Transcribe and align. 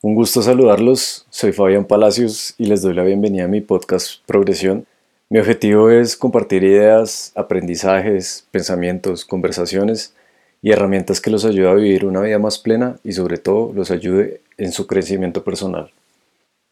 Un 0.00 0.14
gusto 0.14 0.42
saludarlos, 0.42 1.26
soy 1.28 1.50
Fabián 1.50 1.84
Palacios 1.84 2.54
y 2.56 2.66
les 2.66 2.82
doy 2.82 2.94
la 2.94 3.02
bienvenida 3.02 3.46
a 3.46 3.48
mi 3.48 3.60
podcast 3.60 4.24
Progresión. 4.26 4.86
Mi 5.28 5.40
objetivo 5.40 5.90
es 5.90 6.16
compartir 6.16 6.62
ideas, 6.62 7.32
aprendizajes, 7.34 8.46
pensamientos, 8.52 9.24
conversaciones 9.24 10.14
y 10.62 10.70
herramientas 10.70 11.20
que 11.20 11.30
los 11.30 11.44
ayuden 11.44 11.70
a 11.70 11.74
vivir 11.74 12.04
una 12.04 12.20
vida 12.20 12.38
más 12.38 12.60
plena 12.60 13.00
y 13.02 13.12
sobre 13.12 13.38
todo 13.38 13.72
los 13.72 13.90
ayude 13.90 14.40
en 14.56 14.70
su 14.70 14.86
crecimiento 14.86 15.42
personal. 15.42 15.90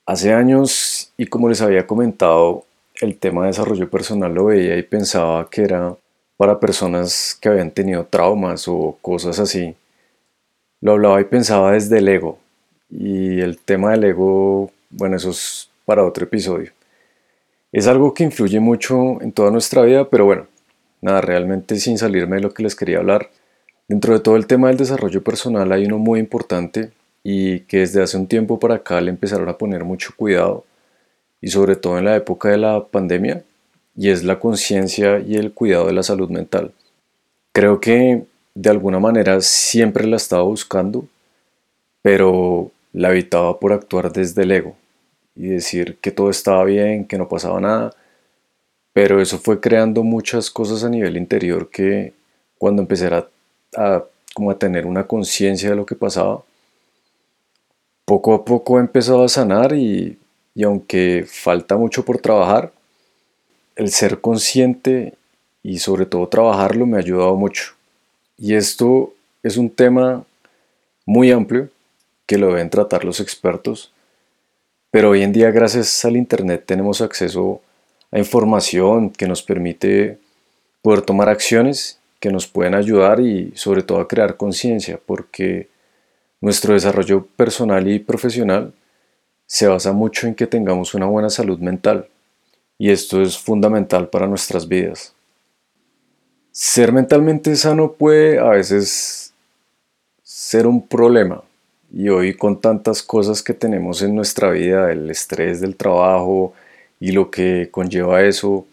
Hace 0.07 0.33
años, 0.33 1.13
y 1.17 1.27
como 1.27 1.49
les 1.49 1.63
había 1.63 1.85
comentado, 1.85 2.65
el 3.01 3.19
tema 3.19 3.43
de 3.43 3.49
desarrollo 3.49 3.91
personal 3.91 4.33
lo 4.33 4.45
veía 4.45 4.77
y 4.77 4.85
pensaba 4.85 5.51
que 5.51 5.63
era 5.63 5.97
para 6.37 6.61
personas 6.61 7.37
que 7.41 7.49
habían 7.49 7.73
tenido 7.73 8.05
traumas 8.05 8.69
o 8.69 8.97
cosas 9.03 9.41
así. 9.41 9.75
Lo 10.81 10.93
hablaba 10.93 11.21
y 11.21 11.25
pensaba 11.25 11.73
desde 11.73 11.99
el 11.99 12.07
ego. 12.07 12.39
Y 12.91 13.41
el 13.41 13.59
tema 13.59 13.93
del 13.93 14.05
ego, 14.05 14.71
bueno, 14.91 15.17
eso 15.17 15.31
es 15.31 15.69
para 15.85 16.05
otro 16.05 16.25
episodio. 16.25 16.73
Es 17.73 17.87
algo 17.87 18.15
que 18.15 18.25
influye 18.25 18.61
mucho 18.61 19.21
en 19.21 19.33
toda 19.33 19.51
nuestra 19.51 19.83
vida, 19.83 20.09
pero 20.09 20.25
bueno, 20.25 20.47
nada, 21.01 21.21
realmente 21.21 21.77
sin 21.77 21.99
salirme 21.99 22.37
de 22.37 22.43
lo 22.43 22.55
que 22.55 22.63
les 22.63 22.75
quería 22.75 22.99
hablar. 22.99 23.31
Dentro 23.89 24.15
de 24.15 24.21
todo 24.21 24.37
el 24.37 24.47
tema 24.47 24.69
del 24.69 24.77
desarrollo 24.77 25.23
personal 25.23 25.71
hay 25.73 25.85
uno 25.87 25.99
muy 25.99 26.19
importante 26.19 26.91
y 27.23 27.61
que 27.61 27.79
desde 27.79 28.03
hace 28.03 28.17
un 28.17 28.27
tiempo 28.27 28.59
para 28.59 28.77
acá 28.77 29.01
le 29.01 29.11
empezaron 29.11 29.49
a 29.49 29.59
poner 29.59 29.85
mucho 29.85 30.13
cuidado 30.17 30.65
y 31.41 31.49
sobre 31.49 31.77
todo 31.77 31.99
en 31.99 32.05
la 32.05 32.17
época 32.17 32.49
de 32.49 32.57
la 32.57 32.85
pandemia 32.85 33.43
y 33.97 34.11
es 34.11 34.25
la 34.25 34.39
conciencia 34.39 35.19
y 35.21 35.37
el 35.37 35.53
cuidado 35.53 35.87
de 35.87 35.93
la 35.93 36.03
salud 36.03 36.29
mental. 36.31 36.73
Creo 37.53 37.81
que 37.81 38.25
de 38.55 38.71
alguna 38.71 38.99
manera 39.01 39.41
siempre 39.41 40.07
la 40.07 40.17
estaba 40.17 40.43
buscando, 40.43 41.07
pero 42.03 42.71
la 42.97 43.11
evitaba 43.11 43.61
por 43.61 43.75
actuar 43.75 44.11
desde 44.11 44.43
el 44.43 44.53
ego 44.53 44.75
y 45.35 45.49
decir 45.49 45.99
que 46.01 46.11
todo 46.11 46.31
estaba 46.31 46.65
bien, 46.65 47.07
que 47.07 47.19
no 47.19 47.29
pasaba 47.29 47.61
nada, 47.61 47.95
pero 48.95 49.21
eso 49.21 49.39
fue 49.39 49.61
creando 49.61 50.03
muchas 50.03 50.51
cosas 50.51 50.83
a 50.83 50.89
nivel 50.89 51.19
interior 51.19 51.69
que 51.69 52.15
cuando 52.57 52.81
empecé 52.81 53.09
a, 53.09 54.03
como 54.35 54.51
a 54.51 54.59
tener 54.59 54.87
una 54.87 55.07
conciencia 55.07 55.69
de 55.69 55.77
lo 55.77 55.85
que 55.85 55.95
pasaba, 55.95 56.43
poco 58.07 58.33
a 58.33 58.47
poco 58.47 58.79
he 58.79 58.81
empezado 58.81 59.23
a 59.25 59.29
sanar 59.29 59.75
y, 59.75 60.19
y 60.55 60.65
aunque 60.65 61.27
falta 61.29 61.77
mucho 61.77 62.03
por 62.03 62.17
trabajar, 62.17 62.73
el 63.75 63.91
ser 63.91 64.23
consciente 64.23 65.13
y 65.63 65.81
sobre 65.81 66.07
todo 66.07 66.29
trabajarlo 66.29 66.87
me 66.87 66.97
ha 66.97 67.01
ayudado 67.01 67.37
mucho. 67.37 67.75
Y 68.39 68.55
esto 68.55 69.13
es 69.43 69.59
un 69.59 69.69
tema 69.69 70.25
muy 71.05 71.31
amplio 71.31 71.69
que 72.27 72.39
lo 72.39 72.49
deben 72.49 72.71
tratar 72.71 73.05
los 73.05 73.21
expertos, 73.21 73.93
pero 74.91 75.11
hoy 75.11 75.23
en 75.23 75.33
día 75.33 75.51
gracias 75.51 76.05
al 76.05 76.17
Internet 76.17 76.65
tenemos 76.67 77.01
acceso 77.01 77.61
a 78.11 78.19
información 78.19 79.11
que 79.11 79.29
nos 79.29 79.43
permite 79.43 80.19
poder 80.83 81.03
tomar 81.03 81.29
acciones 81.29 81.99
que 82.21 82.31
nos 82.31 82.47
pueden 82.47 82.75
ayudar 82.75 83.21
y 83.21 83.53
sobre 83.55 83.83
todo 83.83 84.01
a 84.01 84.09
crear 84.09 84.37
conciencia, 84.37 84.99
porque 85.05 85.69
nuestro 86.41 86.75
desarrollo 86.75 87.27
personal 87.37 87.87
y 87.89 87.99
profesional 87.99 88.73
se 89.47 89.67
basa 89.67 89.93
mucho 89.93 90.27
en 90.27 90.35
que 90.35 90.47
tengamos 90.47 90.95
una 90.95 91.07
buena 91.07 91.31
salud 91.31 91.59
mental 91.59 92.09
y 92.79 92.91
esto 92.91 93.23
es 93.23 93.39
fundamental 93.39 94.09
para 94.09 94.27
nuestras 94.27 94.67
vidas. 94.67 95.15
Ser 96.51 96.93
mentalmente 96.93 97.55
sano 97.57 97.93
puede 97.93 98.39
a 98.39 98.49
veces 98.49 99.35
ser 100.23 100.67
un 100.67 100.87
problema 100.87 101.43
y 101.93 102.09
hoy 102.09 102.35
con 102.35 102.61
tantas 102.61 103.03
cosas 103.03 103.43
que 103.43 103.55
tenemos 103.55 104.03
en 104.03 104.15
nuestra 104.15 104.51
vida, 104.51 104.93
el 104.93 105.11
estrés 105.11 105.61
del 105.61 105.77
trabajo 105.77 106.53
y 107.01 107.13
lo 107.13 107.31
que 107.31 107.69
conlleva 107.71 108.23
eso, 108.23 108.67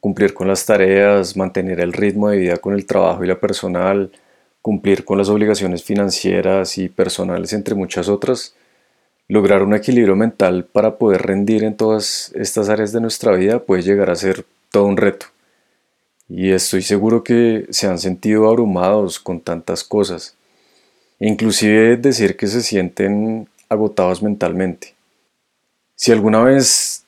cumplir 0.00 0.34
con 0.34 0.48
las 0.48 0.66
tareas, 0.66 1.36
mantener 1.36 1.80
el 1.80 1.92
ritmo 1.92 2.28
de 2.28 2.38
vida 2.38 2.56
con 2.58 2.74
el 2.74 2.86
trabajo 2.86 3.24
y 3.24 3.28
la 3.28 3.40
personal, 3.40 4.10
cumplir 4.62 5.04
con 5.04 5.18
las 5.18 5.28
obligaciones 5.28 5.82
financieras 5.82 6.78
y 6.78 6.88
personales 6.88 7.52
entre 7.52 7.74
muchas 7.74 8.08
otras, 8.08 8.54
Lograr 9.26 9.62
un 9.62 9.74
equilibrio 9.74 10.16
mental 10.16 10.66
para 10.66 10.98
poder 10.98 11.22
rendir 11.22 11.64
en 11.64 11.78
todas 11.78 12.30
estas 12.34 12.68
áreas 12.68 12.92
de 12.92 13.00
nuestra 13.00 13.32
vida 13.32 13.58
puede 13.58 13.82
llegar 13.82 14.10
a 14.10 14.16
ser 14.16 14.44
todo 14.70 14.84
un 14.84 14.98
reto. 14.98 15.26
Y 16.28 16.50
estoy 16.50 16.82
seguro 16.82 17.24
que 17.24 17.66
se 17.70 17.86
han 17.86 17.98
sentido 17.98 18.46
abrumados 18.48 19.18
con 19.18 19.40
tantas 19.40 19.82
cosas. 19.82 20.36
Inclusive 21.28 21.96
decir 21.96 22.36
que 22.36 22.46
se 22.46 22.62
sienten 22.62 23.48
agotados 23.68 24.22
mentalmente. 24.22 24.94
Si 25.94 26.12
alguna 26.12 26.42
vez 26.42 27.04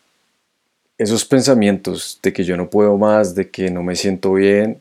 esos 0.98 1.24
pensamientos 1.24 2.18
de 2.22 2.32
que 2.32 2.44
yo 2.44 2.56
no 2.56 2.70
puedo 2.70 2.96
más, 2.96 3.34
de 3.34 3.50
que 3.50 3.70
no 3.70 3.82
me 3.82 3.96
siento 3.96 4.32
bien, 4.32 4.80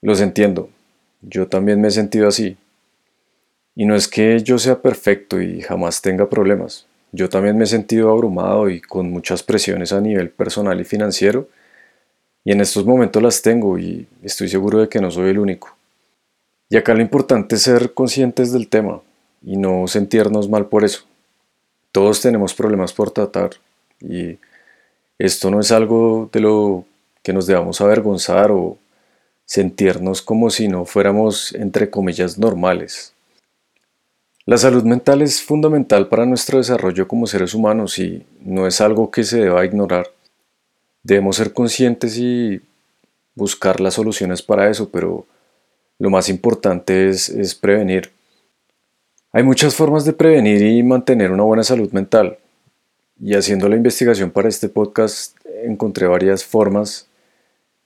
los 0.00 0.20
entiendo. 0.20 0.70
Yo 1.20 1.48
también 1.48 1.80
me 1.80 1.88
he 1.88 1.90
sentido 1.90 2.28
así. 2.28 2.56
Y 3.74 3.84
no 3.84 3.94
es 3.94 4.08
que 4.08 4.42
yo 4.42 4.58
sea 4.58 4.80
perfecto 4.80 5.40
y 5.42 5.60
jamás 5.60 6.00
tenga 6.00 6.28
problemas. 6.28 6.86
Yo 7.12 7.28
también 7.28 7.56
me 7.56 7.64
he 7.64 7.66
sentido 7.66 8.10
abrumado 8.10 8.70
y 8.70 8.80
con 8.80 9.10
muchas 9.10 9.42
presiones 9.42 9.92
a 9.92 10.00
nivel 10.00 10.30
personal 10.30 10.80
y 10.80 10.84
financiero. 10.84 11.48
Y 12.44 12.52
en 12.52 12.60
estos 12.60 12.86
momentos 12.86 13.22
las 13.22 13.42
tengo 13.42 13.78
y 13.78 14.06
estoy 14.22 14.48
seguro 14.48 14.80
de 14.80 14.88
que 14.88 15.00
no 15.00 15.10
soy 15.10 15.30
el 15.30 15.38
único. 15.38 15.77
Y 16.70 16.76
acá 16.76 16.94
lo 16.94 17.00
importante 17.00 17.56
es 17.56 17.62
ser 17.62 17.94
conscientes 17.94 18.52
del 18.52 18.68
tema 18.68 19.00
y 19.42 19.56
no 19.56 19.86
sentirnos 19.86 20.48
mal 20.48 20.66
por 20.66 20.84
eso. 20.84 21.04
Todos 21.92 22.20
tenemos 22.20 22.54
problemas 22.54 22.92
por 22.92 23.10
tratar 23.10 23.50
y 24.00 24.38
esto 25.18 25.50
no 25.50 25.60
es 25.60 25.72
algo 25.72 26.28
de 26.32 26.40
lo 26.40 26.84
que 27.22 27.32
nos 27.32 27.46
debamos 27.46 27.80
avergonzar 27.80 28.50
o 28.50 28.78
sentirnos 29.46 30.20
como 30.20 30.50
si 30.50 30.68
no 30.68 30.84
fuéramos 30.84 31.54
entre 31.54 31.88
comillas 31.88 32.38
normales. 32.38 33.14
La 34.44 34.58
salud 34.58 34.82
mental 34.82 35.22
es 35.22 35.42
fundamental 35.42 36.08
para 36.08 36.26
nuestro 36.26 36.58
desarrollo 36.58 37.08
como 37.08 37.26
seres 37.26 37.54
humanos 37.54 37.98
y 37.98 38.24
no 38.40 38.66
es 38.66 38.80
algo 38.80 39.10
que 39.10 39.24
se 39.24 39.40
deba 39.40 39.64
ignorar. 39.64 40.10
Debemos 41.02 41.36
ser 41.36 41.52
conscientes 41.52 42.18
y 42.18 42.60
buscar 43.34 43.80
las 43.80 43.94
soluciones 43.94 44.42
para 44.42 44.70
eso, 44.70 44.90
pero 44.90 45.26
lo 45.98 46.10
más 46.10 46.28
importante 46.28 47.08
es, 47.08 47.54
prevenir. 47.60 48.10
Hay 49.32 49.42
muchas 49.42 49.74
formas 49.74 50.04
de 50.04 50.12
prevenir 50.12 50.62
y 50.62 50.82
mantener 50.82 51.32
una 51.32 51.42
buena 51.42 51.64
salud 51.64 51.90
mental. 51.92 52.38
Y 53.20 53.34
haciendo 53.34 53.68
la 53.68 53.76
investigación 53.76 54.30
para 54.30 54.48
este 54.48 54.68
podcast 54.68 55.36
encontré 55.64 56.06
varias 56.06 56.44
formas 56.44 57.06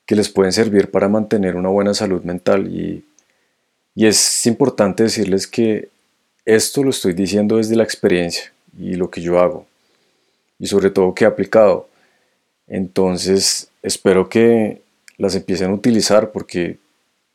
que 0.05 0.15
les 0.15 0.29
pueden 0.29 0.53
servir 0.53 0.91
para 0.91 1.09
mantener 1.09 1.57
una 1.57 1.71
buena 1.71 1.95
salud 1.95 2.23
mental 2.23 2.67
y, 2.67 3.05
y 3.95 4.07
es 4.07 4.47
importante 4.47 5.05
decirles 5.05 5.47
que 5.47 5.89
esto 6.45 6.83
lo 6.83 6.91
estoy 6.91 7.15
diciendo 7.15 7.57
desde 7.57 7.77
la 7.77 7.85
experiencia 7.85 8.53
y 8.79 8.95
lo 8.95 9.11
que 9.11 9.23
yo 9.23 9.39
hago 9.39 9.67
y 10.59 10.67
sobre 10.67 10.91
todo 10.91 11.15
que 11.15 11.25
he 11.25 11.27
aplicado. 11.27 11.89
Entonces 12.67 13.69
espero 13.83 14.29
que 14.29 14.83
las 15.19 15.35
empiecen 15.35 15.71
a 15.71 15.75
utilizar 15.75 16.31
porque 16.31 16.79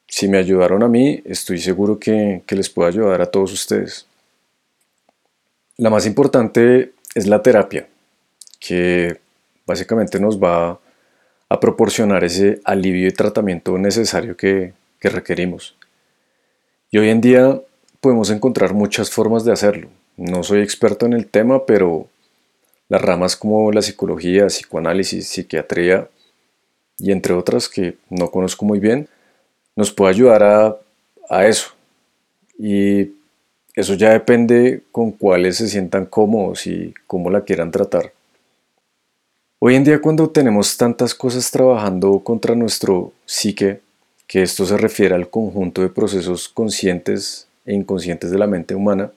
si 0.07 0.28
me 0.28 0.38
ayudaron 0.38 0.84
a 0.84 0.88
mí, 0.88 1.22
estoy 1.25 1.59
seguro 1.59 2.00
que, 2.00 2.44
que 2.45 2.56
les 2.56 2.69
puedo 2.69 2.88
ayudar 2.88 3.22
a 3.22 3.25
todos 3.25 3.51
ustedes. 3.51 4.07
La 5.78 5.90
más 5.90 6.06
importante 6.06 6.94
es 7.13 7.28
la 7.28 7.41
terapia, 7.41 7.88
que 8.59 9.19
básicamente 9.66 10.19
nos 10.19 10.41
va 10.41 10.79
a 11.50 11.59
proporcionar 11.59 12.23
ese 12.23 12.62
alivio 12.63 13.07
y 13.07 13.12
tratamiento 13.12 13.78
necesario 13.78 14.35
que, 14.35 14.73
que 15.00 15.09
requerimos. 15.09 15.75
Y 16.89 16.97
hoy 16.97 17.09
en 17.09 17.22
día 17.22 17.62
podemos 18.01 18.29
encontrar 18.29 18.74
muchas 18.74 19.12
formas 19.12 19.44
de 19.44 19.51
hacerlo. 19.51 19.89
No 20.16 20.44
soy 20.44 20.62
experto 20.62 21.06
en 21.06 21.13
el 21.13 21.28
tema, 21.28 21.66
pero 21.66 22.07
las 22.89 23.01
ramas 23.01 23.36
como 23.36 23.71
la 23.71 23.81
psicología, 23.81 24.48
psicoanálisis, 24.48 25.27
psiquiatría 25.27 26.10
y 26.98 27.12
entre 27.12 27.33
otras 27.33 27.69
que 27.69 27.98
no 28.10 28.31
conozco 28.31 28.65
muy 28.65 28.80
bien, 28.80 29.10
nos 29.77 29.91
puede 29.94 30.12
ayudar 30.12 30.44
a, 30.44 30.77
a 31.29 31.47
eso. 31.47 31.69
Y 32.59 33.12
eso 33.75 33.94
ya 33.94 34.12
depende 34.12 34.81
con 34.91 35.12
cuáles 35.12 35.57
se 35.57 35.69
sientan 35.69 36.07
cómodos 36.07 36.68
y 36.68 36.94
cómo 37.06 37.29
la 37.29 37.41
quieran 37.41 37.71
tratar. 37.71 38.12
Hoy 39.59 39.75
en 39.75 39.83
día 39.83 40.01
cuando 40.01 40.29
tenemos 40.29 40.75
tantas 40.77 41.15
cosas 41.15 41.50
trabajando 41.51 42.19
contra 42.19 42.56
nuestro 42.56 43.13
psique, 43.25 43.79
que 44.27 44.41
esto 44.41 44.65
se 44.65 44.77
refiere 44.77 45.15
al 45.15 45.29
conjunto 45.29 45.81
de 45.81 45.89
procesos 45.89 46.50
conscientes 46.50 47.47
e 47.65 47.74
inconscientes 47.74 48.31
de 48.31 48.38
la 48.38 48.47
mente 48.47 48.75
humana, 48.75 49.12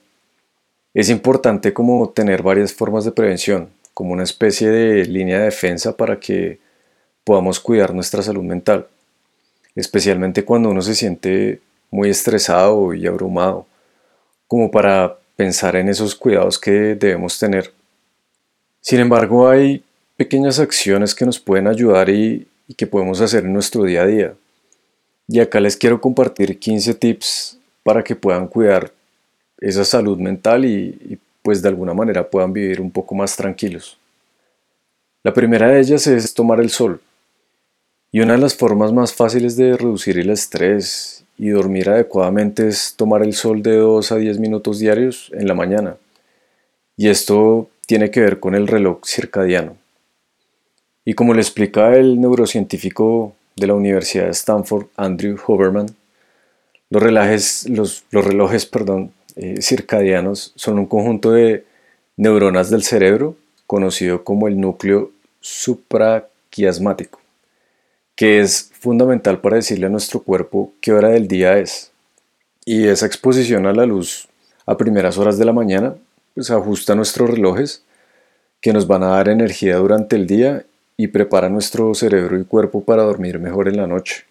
es 0.93 1.09
importante 1.09 1.73
como 1.73 2.11
tener 2.11 2.43
varias 2.43 2.73
formas 2.73 3.05
de 3.05 3.13
prevención, 3.13 3.71
como 3.95 4.13
una 4.13 4.25
especie 4.25 4.69
de 4.69 5.05
línea 5.07 5.39
de 5.39 5.45
defensa 5.47 5.97
para 5.97 6.21
que 6.21 6.59
podamos 7.25 7.61
cuidar 7.61 7.95
nuestra 7.95 8.23
salud 8.23 8.43
mental, 8.43 8.87
especialmente 9.81 10.45
cuando 10.45 10.71
uno 10.71 10.83
se 10.83 10.95
siente 10.95 11.61
muy 11.91 12.11
estresado 12.11 12.95
y 12.95 13.07
abrumado, 13.07 13.67
como 14.47 14.71
para 14.71 15.17
pensar 15.37 15.77
en 15.77 15.89
esos 15.89 16.15
cuidados 16.15 16.59
que 16.59 16.95
debemos 16.95 17.39
tener. 17.39 17.73
Sin 18.81 19.01
embargo, 19.01 19.49
hay 19.49 19.83
pequeñas 20.17 20.59
acciones 20.59 21.15
que 21.15 21.25
nos 21.25 21.39
pueden 21.39 21.67
ayudar 21.67 22.09
y, 22.11 22.47
que 22.77 22.87
podemos 22.87 23.21
hacer 23.21 23.45
en 23.45 23.53
nuestro 23.53 23.83
día 23.83 24.03
a 24.03 24.07
día. 24.07 24.35
Y 25.27 25.41
acá 25.41 25.59
les 25.59 25.77
quiero 25.77 26.01
compartir 26.01 26.59
15 26.59 26.95
tips 26.95 27.59
para 27.83 28.05
que 28.05 28.15
puedan 28.15 28.47
cuidar 28.47 28.93
esa 29.61 29.85
salud 29.85 30.19
mental 30.19 30.65
y, 30.65 31.19
pues 31.43 31.63
de 31.63 31.69
alguna 31.69 31.95
manera 31.95 32.29
puedan 32.29 32.53
vivir 32.53 32.81
un 32.81 32.91
poco 32.91 33.15
más 33.15 33.35
tranquilos. 33.35 33.99
La 35.23 35.33
primera 35.35 35.69
de 35.69 35.81
ellas 35.81 36.07
es 36.07 36.33
tomar 36.33 36.61
el 36.61 36.71
sol. 36.71 37.01
Y 38.13 38.21
una 38.21 38.33
de 38.33 38.41
las 38.41 38.55
formas 38.55 38.93
más 38.93 39.15
fáciles 39.15 39.57
de 39.57 39.77
reducir 39.77 40.19
el 40.19 40.31
estrés 40.31 41.25
y 41.39 41.51
dormir 41.51 41.89
adecuadamente 41.91 42.69
es 42.69 42.95
tomar 42.97 43.23
el 43.23 43.35
sol 43.35 43.63
de 43.63 43.77
2 43.77 44.13
a 44.13 44.17
10 44.17 44.39
minutos 44.41 44.79
diarios 44.79 45.31
en 45.33 45.47
la 45.47 45.55
mañana. 45.55 45.97
Y 46.97 47.09
esto 47.09 47.69
tiene 47.87 48.11
que 48.11 48.21
ver 48.21 48.41
con 48.41 48.55
el 48.55 48.67
reloj 48.67 49.01
circadiano. 49.07 49.77
Y 51.05 51.15
como 51.15 51.35
le 51.35 51.41
explica 51.41 51.97
el 51.97 52.21
neurocientífico 52.21 53.35
de 53.57 53.67
la 53.67 53.75
Universidad 53.75 54.25
de 54.25 54.33
Stanford, 54.33 54.87
Andrew 54.97 55.39
Hoberman, 55.47 55.87
los, 56.91 57.03
relojes, 57.03 57.69
los, 57.69 58.05
relojes 58.11 58.67
perdón, 58.67 59.13
eh, 59.37 59.63
circadianos 59.63 60.53
son 60.57 60.79
un 60.81 60.87
conjunto 60.87 61.31
de 61.31 61.65
neuronas 62.17 62.71
del 62.71 62.83
cerebro 62.83 63.37
conocido 63.67 64.25
como 64.25 64.49
el 64.49 64.61
núcleo 64.61 65.13
supraquiasmático, 65.41 67.20
que 68.21 68.41
es 68.41 68.71
fundamental 68.79 69.41
para 69.41 69.57
decirle 69.57 69.87
a 69.87 69.89
nuestro 69.89 70.21
cuerpo 70.21 70.75
qué 70.83 70.93
hora 70.93 71.09
del 71.09 71.27
día 71.27 71.57
es. 71.57 71.91
Y 72.67 72.87
esa 72.87 73.07
exposición 73.07 73.65
a 73.65 73.73
la 73.73 73.87
luz 73.87 74.29
a 74.67 74.77
primeras 74.77 75.17
horas 75.17 75.39
de 75.39 75.47
la 75.47 75.55
mañana 75.55 75.95
pues 76.35 76.51
ajusta 76.51 76.95
nuestros 76.95 77.31
relojes 77.31 77.83
que 78.61 78.75
nos 78.75 78.87
van 78.87 79.05
a 79.05 79.13
dar 79.13 79.31
energía 79.31 79.77
durante 79.77 80.17
el 80.17 80.27
día 80.27 80.67
y 80.99 81.07
prepara 81.07 81.49
nuestro 81.49 81.95
cerebro 81.95 82.39
y 82.39 82.45
cuerpo 82.45 82.85
para 82.85 83.05
dormir 83.05 83.39
mejor 83.39 83.69
en 83.69 83.79
la 83.79 83.87
noche. 83.87 84.27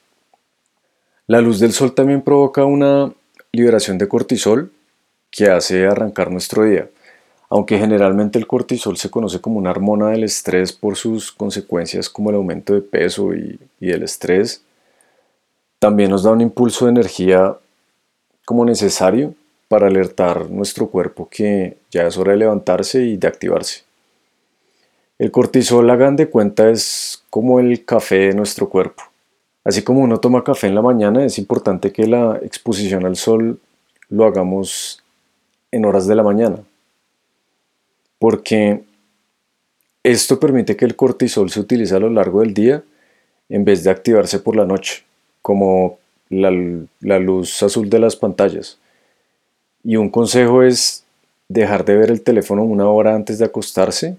La 1.26 1.42
luz 1.42 1.60
del 1.60 1.74
sol 1.74 1.96
también 1.96 2.22
provoca 2.22 2.66
una 2.66 3.12
liberación 3.52 3.98
de 3.98 4.08
cortisol 4.08 4.72
que 5.32 5.50
hace 5.50 5.88
arrancar 5.88 6.30
nuestro 6.30 6.64
día. 6.64 6.88
Aunque 7.50 7.80
generalmente 7.80 8.38
el 8.38 8.46
cortisol 8.46 8.98
se 8.98 9.10
conoce 9.10 9.42
como 9.42 9.58
una 9.58 9.72
hormona 9.72 10.10
del 10.10 10.24
estrés 10.24 10.72
por 10.72 10.96
sus 10.96 11.32
consecuencias 11.32 12.08
como 12.08 12.30
el 12.30 12.36
aumento 12.36 12.74
de 12.74 12.82
peso 12.82 13.34
y, 13.34 13.60
el 13.80 14.04
estrés, 14.04 14.62
también 15.80 16.12
nos 16.12 16.24
da 16.24 16.32
un 16.32 16.42
impulso 16.42 16.86
de 16.86 16.92
energía 16.92 17.56
como 18.46 18.66
necesario 18.66 19.34
para 19.68 19.88
alertar 19.88 20.50
nuestro 20.50 20.90
cuerpo 20.90 21.28
que 21.30 21.78
ya 21.90 22.06
es 22.06 22.18
hora 22.18 22.34
de 22.34 22.38
levantarse 22.38 23.02
y 23.04 23.18
de 23.18 23.28
activarse. 23.28 23.84
El 25.18 25.32
cortisol, 25.32 25.90
hagan 25.90 26.16
de 26.16 26.30
cuenta, 26.30 26.70
es 26.70 27.24
como 27.30 27.60
el 27.60 27.84
café 27.84 28.28
de 28.28 28.34
nuestro 28.36 28.70
cuerpo. 28.70 29.04
Así 29.64 29.82
como 29.82 30.02
uno 30.02 30.20
toma 30.20 30.44
café 30.44 30.68
en 30.68 30.76
la 30.76 30.82
mañana, 30.82 31.26
es 31.26 31.38
importante 31.40 31.92
que 31.92 32.08
la 32.08 32.40
exposición 32.44 33.06
al 33.06 33.16
sol 33.16 33.60
lo 34.10 34.26
hagamos 34.26 35.04
en 35.72 35.86
horas 35.86 36.08
de 36.08 36.16
la 36.16 36.24
mañana 36.24 36.60
porque 38.20 38.84
esto 40.04 40.40
permite 40.40 40.76
que 40.76 40.86
el 40.86 40.96
cortisol 40.96 41.50
se 41.50 41.60
utilice 41.60 41.96
a 41.96 42.00
lo 42.00 42.10
largo 42.10 42.42
del 42.42 42.54
día 42.54 42.84
en 43.50 43.66
vez 43.66 43.84
de 43.84 43.90
activarse 43.90 44.40
por 44.40 44.56
la 44.56 44.66
noche, 44.66 45.04
como 45.42 45.98
la, 46.30 46.52
luz 47.20 47.64
azul 47.64 47.90
de 47.90 48.00
las 48.00 48.16
pantallas. 48.16 48.78
Y 49.84 49.96
un 49.96 50.10
consejo 50.10 50.64
es 50.64 51.04
dejar 51.48 51.84
de 51.86 51.98
ver 51.98 52.12
el 52.12 52.22
teléfono 52.22 52.64
una 52.64 52.88
hora 52.90 53.16
antes 53.16 53.40
de 53.40 53.46
acostarse, 53.46 54.18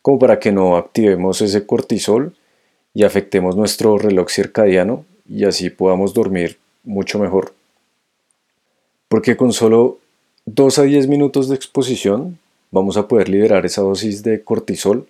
como 0.00 0.18
para 0.18 0.40
que 0.40 0.50
no 0.50 0.76
activemos 0.76 1.40
ese 1.40 1.64
cortisol 1.64 2.34
y 2.92 3.04
afectemos 3.04 3.56
nuestro 3.56 3.98
reloj 3.98 4.28
circadiano 4.30 5.04
y 5.28 5.44
así 5.44 5.70
podamos 5.70 6.12
dormir 6.12 6.58
mucho 6.82 7.18
mejor. 7.18 7.54
Porque 9.08 9.36
con 9.36 9.52
solo 9.52 9.98
2 10.46 10.78
a 10.80 10.82
10 10.82 11.06
minutos 11.06 11.48
de 11.48 11.54
exposición 11.54 12.38
vamos 12.72 12.96
a 12.96 13.06
poder 13.06 13.28
liberar 13.28 13.64
esa 13.64 13.82
dosis 13.82 14.24
de 14.24 14.42
cortisol 14.42 15.06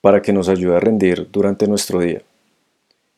para 0.00 0.20
que 0.22 0.32
nos 0.32 0.48
ayude 0.48 0.76
a 0.76 0.80
rendir 0.80 1.28
durante 1.30 1.68
nuestro 1.68 2.00
día. 2.00 2.22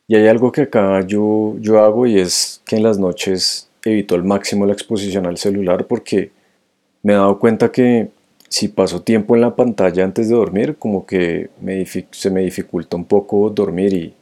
Y 0.07 0.15
hay 0.15 0.27
algo 0.27 0.51
que 0.51 0.63
acá 0.63 1.01
yo, 1.07 1.55
yo 1.59 1.79
hago 1.79 2.05
y 2.05 2.19
es 2.19 2.61
que 2.65 2.75
en 2.75 2.83
las 2.83 2.99
noches 2.99 3.69
evito 3.83 4.15
al 4.15 4.23
máximo 4.23 4.65
la 4.65 4.73
exposición 4.73 5.25
al 5.25 5.37
celular 5.37 5.87
porque 5.87 6.31
me 7.01 7.13
he 7.13 7.15
dado 7.15 7.39
cuenta 7.39 7.71
que 7.71 8.09
si 8.49 8.67
paso 8.67 9.01
tiempo 9.01 9.33
en 9.33 9.41
la 9.41 9.55
pantalla 9.55 10.03
antes 10.03 10.29
de 10.29 10.35
dormir, 10.35 10.75
como 10.77 11.05
que 11.05 11.49
se 12.11 12.29
me 12.29 12.41
dificulta 12.41 12.95
un 12.95 13.05
poco 13.05 13.49
dormir 13.49 13.93
y, 13.93 14.13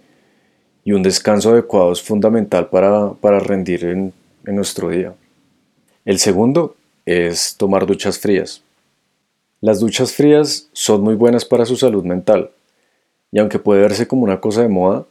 un 0.94 1.04
descanso 1.04 1.52
adecuado 1.52 1.92
es 1.94 2.02
fundamental 2.02 2.70
para, 2.70 3.40
rendir 3.40 3.86
en 3.86 4.14
nuestro 4.46 4.90
día. 4.90 5.14
El 6.06 6.20
segundo 6.20 6.76
es 7.06 7.56
tomar 7.58 7.86
duchas 7.86 8.20
frías. 8.20 8.64
Las 9.62 9.80
duchas 9.80 10.14
frías 10.14 10.70
son 10.74 11.02
muy 11.02 11.14
buenas 11.14 11.46
para 11.46 11.68
su 11.68 11.76
salud 11.76 12.04
mental, 12.04 12.50
y 13.32 13.38
aunque 13.38 13.60
puede 13.60 13.82
verse 13.82 14.08
como 14.08 14.24
una 14.24 14.42
cosa 14.42 14.64
de 14.64 14.70
moda, 14.70 15.06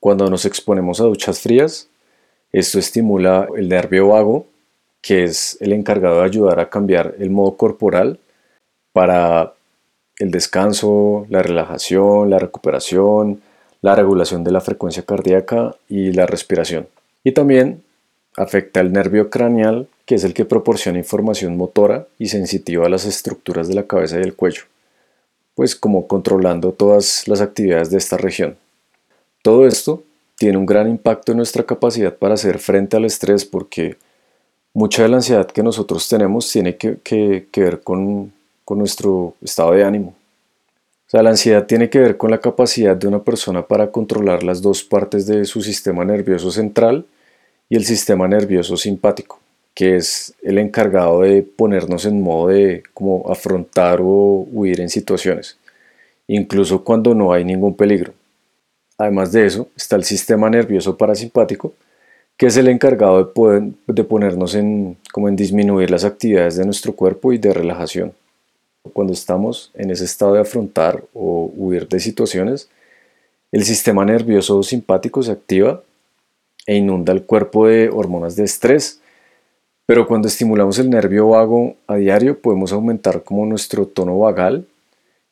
cuando 0.00 0.28
nos 0.28 0.44
exponemos 0.44 1.00
a 1.00 1.04
duchas 1.04 1.40
frías, 1.40 1.88
esto 2.50 2.80
estimula 2.80 3.46
el 3.56 3.68
nervio 3.68 4.08
vago, 4.08 4.46
que 5.00 5.22
es 5.22 5.56
el 5.60 5.72
encargado 5.72 6.18
de 6.18 6.24
ayudar 6.24 6.58
a 6.58 6.68
cambiar 6.68 7.14
el 7.20 7.30
modo 7.30 7.56
corporal 7.56 8.18
para 8.92 9.54
el 10.18 10.32
descanso, 10.32 11.24
la 11.28 11.44
relajación, 11.44 12.28
la 12.28 12.40
recuperación, 12.40 13.40
la 13.82 13.94
regulación 13.94 14.42
de 14.42 14.50
la 14.50 14.60
frecuencia 14.60 15.04
cardíaca 15.04 15.76
y 15.88 16.10
la 16.10 16.26
respiración. 16.26 16.88
Y 17.22 17.32
también 17.32 17.84
afecta 18.36 18.80
el 18.80 18.92
nervio 18.92 19.30
craneal 19.30 19.88
que 20.06 20.14
es 20.14 20.24
el 20.24 20.32
que 20.32 20.44
proporciona 20.44 20.98
información 20.98 21.56
motora 21.56 22.06
y 22.18 22.28
sensitiva 22.28 22.86
a 22.86 22.88
las 22.88 23.04
estructuras 23.04 23.68
de 23.68 23.74
la 23.74 23.86
cabeza 23.86 24.18
y 24.18 24.22
el 24.22 24.34
cuello, 24.34 24.62
pues 25.54 25.74
como 25.74 26.06
controlando 26.06 26.72
todas 26.72 27.26
las 27.26 27.40
actividades 27.40 27.90
de 27.90 27.98
esta 27.98 28.16
región. 28.16 28.56
Todo 29.42 29.66
esto 29.66 30.04
tiene 30.36 30.58
un 30.58 30.66
gran 30.66 30.88
impacto 30.88 31.32
en 31.32 31.38
nuestra 31.38 31.64
capacidad 31.64 32.14
para 32.14 32.34
hacer 32.34 32.60
frente 32.60 32.96
al 32.96 33.04
estrés 33.04 33.44
porque 33.44 33.96
mucha 34.72 35.02
de 35.02 35.08
la 35.08 35.16
ansiedad 35.16 35.46
que 35.46 35.62
nosotros 35.62 36.08
tenemos 36.08 36.50
tiene 36.50 36.76
que, 36.76 37.46
ver 37.56 37.80
con, 37.80 38.32
con 38.64 38.78
nuestro 38.78 39.34
estado 39.42 39.72
de 39.72 39.84
ánimo. 39.84 40.14
O 41.06 41.10
sea, 41.10 41.22
la 41.22 41.30
ansiedad 41.30 41.66
tiene 41.66 41.90
que 41.90 41.98
ver 41.98 42.16
con 42.16 42.30
la 42.30 42.38
capacidad 42.38 42.96
de 42.96 43.08
una 43.08 43.22
persona 43.22 43.66
para 43.66 43.90
controlar 43.90 44.44
las 44.44 44.62
dos 44.62 44.84
partes 44.84 45.26
de 45.26 45.44
su 45.46 45.62
sistema 45.62 46.04
nervioso 46.04 46.50
central 46.52 47.06
y 47.68 47.76
el 47.76 47.84
sistema 47.84 48.28
nervioso 48.28 48.76
simpático 48.76 49.40
que 49.76 49.96
es 49.96 50.32
el 50.42 50.56
encargado 50.56 51.20
de 51.20 51.42
ponernos 51.42 52.06
en 52.06 52.22
modo 52.22 52.48
de 52.48 52.82
como 52.94 53.30
afrontar 53.30 54.00
o 54.00 54.48
huir 54.50 54.80
en 54.80 54.88
situaciones, 54.88 55.58
incluso 56.26 56.82
cuando 56.82 57.14
no 57.14 57.30
hay 57.30 57.44
ningún 57.44 57.76
peligro. 57.76 58.14
Además 58.96 59.32
de 59.32 59.44
eso, 59.44 59.68
está 59.76 59.96
el 59.96 60.04
sistema 60.04 60.48
nervioso 60.48 60.96
parasimpático, 60.96 61.74
que 62.38 62.46
es 62.46 62.56
el 62.56 62.68
encargado 62.68 63.18
de, 63.18 63.24
poder, 63.26 63.64
de 63.86 64.04
ponernos 64.04 64.54
en, 64.54 64.96
como 65.12 65.28
en 65.28 65.36
disminuir 65.36 65.90
las 65.90 66.04
actividades 66.04 66.56
de 66.56 66.64
nuestro 66.64 66.94
cuerpo 66.94 67.34
y 67.34 67.38
de 67.38 67.52
relajación. 67.52 68.14
Cuando 68.94 69.12
estamos 69.12 69.72
en 69.74 69.90
ese 69.90 70.06
estado 70.06 70.32
de 70.32 70.40
afrontar 70.40 71.04
o 71.12 71.52
huir 71.54 71.86
de 71.86 72.00
situaciones, 72.00 72.70
el 73.52 73.62
sistema 73.64 74.06
nervioso 74.06 74.62
simpático 74.62 75.22
se 75.22 75.32
activa 75.32 75.82
e 76.66 76.76
inunda 76.76 77.12
el 77.12 77.22
cuerpo 77.22 77.66
de 77.66 77.88
hormonas 77.88 78.36
de 78.36 78.44
estrés, 78.44 79.00
pero 79.86 80.08
cuando 80.08 80.26
estimulamos 80.26 80.78
el 80.78 80.90
nervio 80.90 81.28
vago 81.28 81.76
a 81.86 81.96
diario 81.96 82.40
podemos 82.40 82.72
aumentar 82.72 83.22
como 83.22 83.46
nuestro 83.46 83.86
tono 83.86 84.18
vagal, 84.18 84.66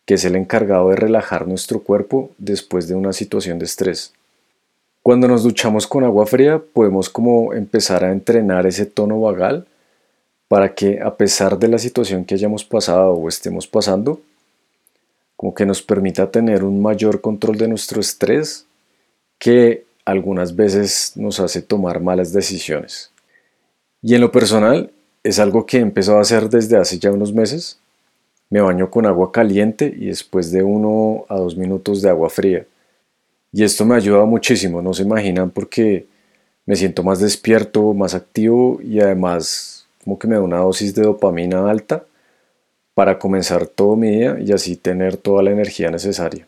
que 0.06 0.14
es 0.14 0.24
el 0.24 0.36
encargado 0.36 0.90
de 0.90 0.96
relajar 0.96 1.48
nuestro 1.48 1.82
cuerpo 1.82 2.30
después 2.38 2.86
de 2.86 2.94
una 2.94 3.12
situación 3.12 3.58
de 3.58 3.64
estrés. 3.64 4.12
Cuando 5.02 5.28
nos 5.28 5.42
duchamos 5.42 5.86
con 5.86 6.04
agua 6.04 6.26
fría 6.26 6.62
podemos 6.72 7.10
como 7.10 7.52
empezar 7.52 8.04
a 8.04 8.12
entrenar 8.12 8.66
ese 8.66 8.86
tono 8.86 9.20
vagal 9.20 9.66
para 10.46 10.74
que 10.74 11.00
a 11.00 11.16
pesar 11.16 11.58
de 11.58 11.68
la 11.68 11.78
situación 11.78 12.24
que 12.24 12.34
hayamos 12.34 12.64
pasado 12.64 13.12
o 13.12 13.28
estemos 13.28 13.66
pasando, 13.66 14.20
como 15.36 15.52
que 15.52 15.66
nos 15.66 15.82
permita 15.82 16.30
tener 16.30 16.62
un 16.62 16.80
mayor 16.80 17.20
control 17.20 17.58
de 17.58 17.68
nuestro 17.68 18.00
estrés 18.00 18.66
que 19.38 19.84
algunas 20.04 20.54
veces 20.54 21.12
nos 21.16 21.40
hace 21.40 21.62
tomar 21.62 22.00
malas 22.00 22.32
decisiones. 22.32 23.10
Y 24.02 24.14
en 24.14 24.20
lo 24.20 24.30
personal, 24.30 24.90
es 25.22 25.38
algo 25.38 25.64
que 25.64 25.78
he 25.78 25.80
empezado 25.80 26.18
a 26.18 26.22
hacer 26.22 26.50
desde 26.50 26.76
hace 26.76 26.98
ya 26.98 27.10
unos 27.10 27.32
meses. 27.32 27.78
Me 28.50 28.60
baño 28.60 28.90
con 28.90 29.06
agua 29.06 29.32
caliente 29.32 29.92
y 29.98 30.06
después 30.06 30.52
de 30.52 30.62
uno 30.62 31.24
a 31.28 31.36
dos 31.36 31.56
minutos 31.56 32.02
de 32.02 32.10
agua 32.10 32.28
fría. 32.28 32.66
Y 33.50 33.64
esto 33.64 33.84
me 33.86 33.94
ayuda 33.94 34.24
muchísimo, 34.26 34.82
no 34.82 34.92
se 34.92 35.04
imaginan, 35.04 35.50
porque 35.50 36.06
me 36.66 36.76
siento 36.76 37.02
más 37.02 37.20
despierto, 37.20 37.94
más 37.94 38.14
activo 38.14 38.80
y 38.82 39.00
además 39.00 39.86
como 40.02 40.18
que 40.18 40.28
me 40.28 40.34
da 40.34 40.42
una 40.42 40.58
dosis 40.58 40.94
de 40.94 41.02
dopamina 41.02 41.70
alta 41.70 42.04
para 42.92 43.18
comenzar 43.18 43.66
todo 43.66 43.96
mi 43.96 44.10
día 44.10 44.36
y 44.38 44.52
así 44.52 44.76
tener 44.76 45.16
toda 45.16 45.42
la 45.42 45.50
energía 45.50 45.90
necesaria. 45.90 46.46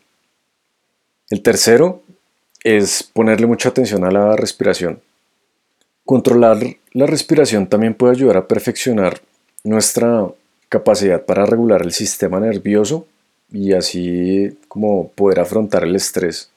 El 1.29 1.41
tercero 1.41 2.03
es 2.75 3.01
ponerle 3.01 3.47
mucha 3.47 3.69
atención 3.69 4.03
a 4.03 4.11
la 4.11 4.35
respiración. 4.35 4.99
Controlar 6.05 6.57
la 6.91 7.05
respiración 7.05 7.67
también 7.67 7.93
puede 7.93 8.13
ayudar 8.13 8.37
a 8.37 8.47
perfeccionar 8.47 9.21
nuestra 9.63 10.27
capacidad 10.67 11.25
para 11.25 11.45
regular 11.45 11.81
el 11.83 11.93
sistema 11.93 12.41
nervioso 12.41 13.07
y 13.51 13.71
así 13.71 14.57
como 14.67 15.09
poder 15.11 15.39
afrontar 15.39 15.85
el 15.85 15.95
estrés. 15.95 16.49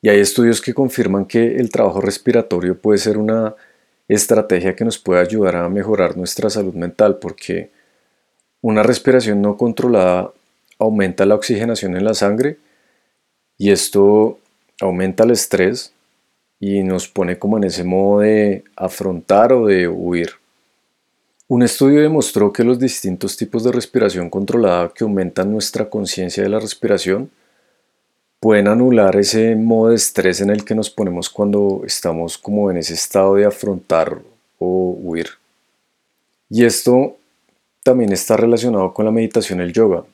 Y 0.00 0.08
hay 0.08 0.20
estudios 0.20 0.62
que 0.62 0.72
confirman 0.72 1.26
que 1.26 1.56
el 1.56 1.68
trabajo 1.68 2.00
respiratorio 2.00 2.78
puede 2.78 2.98
ser 2.98 3.18
una 3.18 3.54
estrategia 4.08 4.74
que 4.74 4.84
nos 4.86 4.98
puede 4.98 5.20
ayudar 5.20 5.56
a 5.56 5.68
mejorar 5.68 6.16
nuestra 6.16 6.48
salud 6.48 6.74
mental 6.74 7.18
porque 7.18 7.70
una 8.62 8.82
respiración 8.82 9.42
no 9.42 9.58
controlada 9.58 10.32
aumenta 10.78 11.26
la 11.26 11.34
oxigenación 11.34 11.96
en 11.96 12.04
la 12.04 12.14
sangre 12.14 12.56
y 13.58 13.70
esto 13.70 14.38
aumenta 14.80 15.24
el 15.24 15.30
estrés 15.30 15.92
y 16.60 16.82
nos 16.82 17.08
pone 17.08 17.38
como 17.38 17.58
en 17.58 17.64
ese 17.64 17.84
modo 17.84 18.20
de 18.20 18.64
afrontar 18.76 19.52
o 19.52 19.66
de 19.66 19.88
huir. 19.88 20.30
Un 21.46 21.62
estudio 21.62 22.00
demostró 22.00 22.52
que 22.52 22.64
los 22.64 22.78
distintos 22.78 23.36
tipos 23.36 23.64
de 23.64 23.72
respiración 23.72 24.30
controlada 24.30 24.90
que 24.94 25.04
aumentan 25.04 25.52
nuestra 25.52 25.90
conciencia 25.90 26.42
de 26.42 26.48
la 26.48 26.58
respiración 26.58 27.30
pueden 28.40 28.68
anular 28.68 29.16
ese 29.16 29.54
modo 29.56 29.90
de 29.90 29.96
estrés 29.96 30.40
en 30.40 30.50
el 30.50 30.64
que 30.64 30.74
nos 30.74 30.90
ponemos 30.90 31.28
cuando 31.30 31.82
estamos 31.86 32.38
como 32.38 32.70
en 32.70 32.78
ese 32.78 32.94
estado 32.94 33.34
de 33.34 33.44
afrontar 33.44 34.20
o 34.58 34.98
huir. 35.00 35.28
Y 36.48 36.64
esto 36.64 37.16
también 37.82 38.12
está 38.12 38.36
relacionado 38.36 38.92
con 38.94 39.04
la 39.04 39.10
meditación 39.10 39.60
y 39.60 39.62
el 39.62 39.72
yoga. 39.72 40.04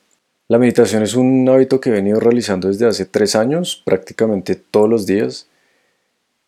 La 0.51 0.59
meditación 0.59 1.05
es 1.05 1.15
un 1.15 1.49
hábito 1.49 1.81
que 1.81 1.91
he 1.91 1.93
venido 1.93 2.19
realizando 2.19 2.67
desde 2.67 2.85
hace 2.85 3.05
tres 3.05 3.37
años, 3.37 3.81
prácticamente 3.85 4.57
todos 4.57 4.91
los 4.91 5.07
días, 5.07 5.47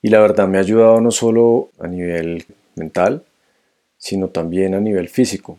y 0.02 0.09
la 0.09 0.18
verdad 0.18 0.49
me 0.49 0.59
ha 0.59 0.61
ayudado 0.62 1.00
no 1.00 1.12
solo 1.12 1.71
a 1.78 1.87
nivel 1.87 2.44
mental, 2.75 3.23
sino 3.99 4.26
también 4.26 4.75
a 4.75 4.80
nivel 4.80 5.09
físico. 5.09 5.56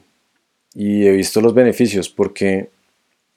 Y 0.76 1.08
he 1.08 1.12
visto 1.14 1.40
los 1.40 1.54
beneficios 1.54 2.10
porque 2.10 2.70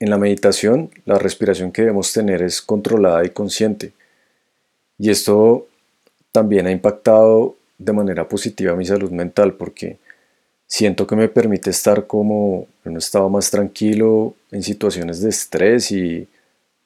en 0.00 0.10
la 0.10 0.18
meditación 0.18 0.90
la 1.04 1.20
respiración 1.20 1.70
que 1.70 1.82
debemos 1.82 2.12
tener 2.12 2.42
es 2.42 2.60
controlada 2.60 3.24
y 3.24 3.30
consciente. 3.30 3.92
Y 4.98 5.10
esto 5.10 5.68
también 6.32 6.66
ha 6.66 6.72
impactado 6.72 7.54
de 7.78 7.92
manera 7.92 8.28
positiva 8.28 8.74
mi 8.74 8.84
salud 8.84 9.12
mental 9.12 9.54
porque 9.54 9.98
siento 10.66 11.06
que 11.06 11.16
me 11.16 11.28
permite 11.28 11.70
estar 11.70 12.06
como 12.06 12.66
en 12.84 12.92
un 12.92 12.98
estado 12.98 13.28
más 13.28 13.50
tranquilo 13.50 14.34
en 14.50 14.62
situaciones 14.62 15.20
de 15.20 15.30
estrés 15.30 15.92
y 15.92 16.28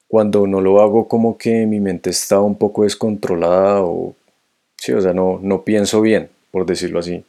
cuando 0.08 0.46
no 0.46 0.60
lo 0.60 0.80
hago 0.80 1.08
como 1.08 1.38
que 1.38 1.66
mi 1.66 1.80
mente 1.80 2.10
está 2.10 2.40
un 2.40 2.56
poco 2.56 2.84
descontrolada 2.84 3.82
o, 3.82 4.14
sí, 4.76 4.92
o 4.92 5.00
sea, 5.00 5.12
no, 5.12 5.38
no 5.42 5.62
pienso 5.62 6.00
bien, 6.00 6.28
por 6.50 6.66
decirlo 6.66 6.98
así. 6.98 7.24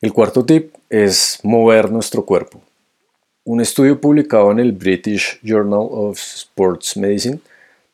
El 0.00 0.12
cuarto 0.12 0.44
tip 0.44 0.74
es 0.90 1.38
mover 1.42 1.90
nuestro 1.90 2.24
cuerpo. 2.24 2.60
Un 3.44 3.60
estudio 3.60 4.00
publicado 4.00 4.50
en 4.50 4.58
el 4.58 4.72
British 4.72 5.38
Journal 5.42 5.86
of 5.88 6.18
Sports 6.18 6.96
Medicine 6.96 7.38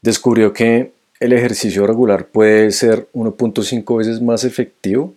descubrió 0.00 0.52
que 0.52 0.92
el 1.20 1.32
ejercicio 1.32 1.86
regular 1.86 2.26
puede 2.26 2.70
ser 2.72 3.06
1.5 3.12 3.98
veces 3.98 4.20
más 4.20 4.44
efectivo 4.44 5.14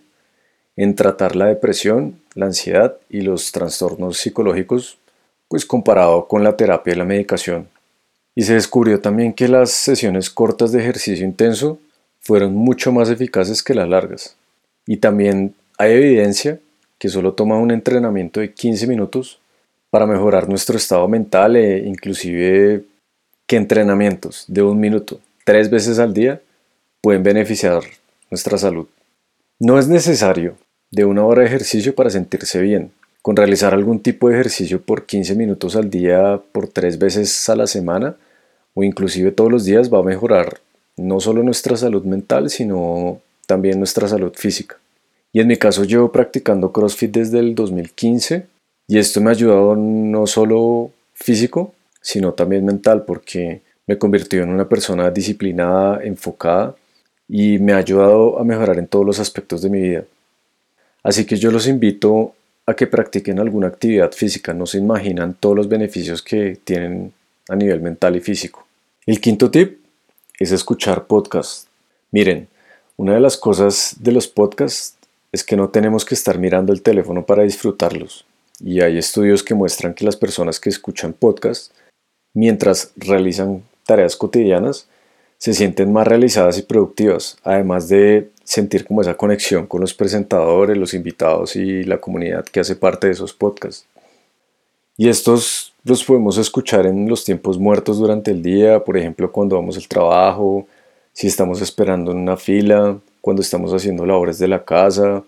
en 0.76 0.94
tratar 0.94 1.36
la 1.36 1.46
depresión, 1.46 2.20
la 2.34 2.46
ansiedad 2.46 2.96
y 3.08 3.22
los 3.22 3.50
trastornos 3.52 4.18
psicológicos, 4.18 4.98
pues 5.48 5.64
comparado 5.64 6.28
con 6.28 6.44
la 6.44 6.56
terapia 6.56 6.92
y 6.92 6.96
la 6.96 7.04
medicación. 7.04 7.68
Y 8.34 8.42
se 8.42 8.54
descubrió 8.54 9.00
también 9.00 9.32
que 9.32 9.48
las 9.48 9.70
sesiones 9.70 10.28
cortas 10.28 10.72
de 10.72 10.80
ejercicio 10.80 11.24
intenso 11.24 11.78
fueron 12.20 12.54
mucho 12.54 12.92
más 12.92 13.08
eficaces 13.08 13.62
que 13.62 13.74
las 13.74 13.88
largas. 13.88 14.36
Y 14.86 14.98
también 14.98 15.54
hay 15.78 15.92
evidencia 15.92 16.60
que 16.98 17.08
solo 17.08 17.32
toma 17.32 17.56
un 17.56 17.70
entrenamiento 17.70 18.40
de 18.40 18.52
15 18.52 18.86
minutos 18.86 19.38
para 19.90 20.06
mejorar 20.06 20.48
nuestro 20.48 20.76
estado 20.76 21.08
mental 21.08 21.56
e 21.56 21.78
inclusive 21.86 22.84
que 23.46 23.56
entrenamientos 23.56 24.44
de 24.48 24.62
un 24.62 24.78
minuto 24.80 25.20
tres 25.44 25.70
veces 25.70 25.98
al 25.98 26.12
día 26.12 26.40
pueden 27.00 27.22
beneficiar 27.22 27.82
nuestra 28.30 28.58
salud. 28.58 28.88
No 29.58 29.78
es 29.78 29.88
necesario 29.88 30.56
de 30.90 31.04
una 31.04 31.24
hora 31.24 31.42
de 31.42 31.48
ejercicio 31.48 31.94
para 31.94 32.10
sentirse 32.10 32.60
bien. 32.60 32.92
Con 33.22 33.36
realizar 33.36 33.74
algún 33.74 34.00
tipo 34.00 34.28
de 34.28 34.34
ejercicio 34.34 34.80
por 34.80 35.06
15 35.06 35.34
minutos 35.34 35.76
al 35.76 35.90
día, 35.90 36.40
por 36.52 36.68
tres 36.68 36.98
veces 36.98 37.48
a 37.48 37.56
la 37.56 37.66
semana 37.66 38.16
o 38.74 38.84
inclusive 38.84 39.32
todos 39.32 39.50
los 39.50 39.64
días 39.64 39.92
va 39.92 39.98
a 39.98 40.04
mejorar 40.04 40.60
no 40.96 41.20
solo 41.20 41.42
nuestra 41.42 41.76
salud 41.76 42.04
mental, 42.04 42.50
sino 42.50 43.20
también 43.46 43.78
nuestra 43.78 44.06
salud 44.08 44.32
física. 44.34 44.76
Y 45.32 45.40
en 45.40 45.48
mi 45.48 45.56
caso 45.56 45.84
llevo 45.84 46.12
practicando 46.12 46.72
CrossFit 46.72 47.10
desde 47.10 47.38
el 47.38 47.54
2015 47.54 48.46
y 48.88 48.98
esto 48.98 49.20
me 49.20 49.30
ha 49.30 49.32
ayudado 49.32 49.76
no 49.76 50.26
solo 50.26 50.92
físico, 51.14 51.74
sino 52.00 52.32
también 52.32 52.64
mental 52.64 53.04
porque 53.04 53.62
me 53.86 53.98
convirtió 53.98 54.42
en 54.42 54.50
una 54.50 54.68
persona 54.68 55.10
disciplinada, 55.10 56.02
enfocada 56.04 56.74
y 57.28 57.58
me 57.58 57.72
ha 57.72 57.78
ayudado 57.78 58.38
a 58.38 58.44
mejorar 58.44 58.78
en 58.78 58.86
todos 58.86 59.04
los 59.04 59.18
aspectos 59.18 59.62
de 59.62 59.70
mi 59.70 59.80
vida. 59.80 60.04
Así 61.06 61.24
que 61.24 61.36
yo 61.36 61.52
los 61.52 61.68
invito 61.68 62.34
a 62.66 62.74
que 62.74 62.88
practiquen 62.88 63.38
alguna 63.38 63.68
actividad 63.68 64.10
física, 64.10 64.52
no 64.52 64.66
se 64.66 64.78
imaginan 64.78 65.34
todos 65.38 65.54
los 65.54 65.68
beneficios 65.68 66.20
que 66.20 66.58
tienen 66.64 67.12
a 67.48 67.54
nivel 67.54 67.80
mental 67.80 68.16
y 68.16 68.20
físico. 68.20 68.66
El 69.06 69.20
quinto 69.20 69.48
tip 69.48 69.78
es 70.36 70.50
escuchar 70.50 71.06
podcasts. 71.06 71.68
Miren, 72.10 72.48
una 72.96 73.14
de 73.14 73.20
las 73.20 73.36
cosas 73.36 73.94
de 74.00 74.10
los 74.10 74.26
podcasts 74.26 74.96
es 75.30 75.44
que 75.44 75.56
no 75.56 75.68
tenemos 75.68 76.04
que 76.04 76.16
estar 76.16 76.40
mirando 76.40 76.72
el 76.72 76.82
teléfono 76.82 77.24
para 77.24 77.44
disfrutarlos. 77.44 78.24
Y 78.58 78.80
hay 78.80 78.98
estudios 78.98 79.44
que 79.44 79.54
muestran 79.54 79.94
que 79.94 80.04
las 80.04 80.16
personas 80.16 80.58
que 80.58 80.70
escuchan 80.70 81.12
podcasts 81.12 81.70
mientras 82.34 82.90
realizan 82.96 83.62
tareas 83.84 84.16
cotidianas 84.16 84.88
se 85.38 85.54
sienten 85.54 85.92
más 85.92 86.08
realizadas 86.08 86.58
y 86.58 86.62
productivas, 86.62 87.36
además 87.44 87.88
de 87.88 88.28
sentir 88.46 88.86
como 88.86 89.00
esa 89.00 89.14
conexión 89.14 89.66
con 89.66 89.80
los 89.80 89.92
presentadores, 89.92 90.78
los 90.78 90.94
invitados 90.94 91.56
y 91.56 91.82
la 91.82 91.98
comunidad 91.98 92.44
que 92.44 92.60
hace 92.60 92.76
parte 92.76 93.08
de 93.08 93.12
esos 93.12 93.32
podcasts. 93.32 93.84
Y 94.96 95.08
estos 95.08 95.74
los 95.84 96.04
podemos 96.04 96.38
escuchar 96.38 96.86
en 96.86 97.08
los 97.08 97.24
tiempos 97.24 97.58
muertos 97.58 97.98
durante 97.98 98.30
el 98.30 98.42
día, 98.42 98.82
por 98.84 98.96
ejemplo 98.96 99.30
cuando 99.32 99.56
vamos 99.56 99.76
al 99.76 99.88
trabajo, 99.88 100.66
si 101.12 101.26
estamos 101.26 101.60
esperando 101.60 102.12
en 102.12 102.18
una 102.18 102.36
fila, 102.36 102.96
cuando 103.20 103.42
estamos 103.42 103.72
haciendo 103.72 104.06
labores 104.06 104.38
de 104.38 104.48
la 104.48 104.64
casa, 104.64 105.24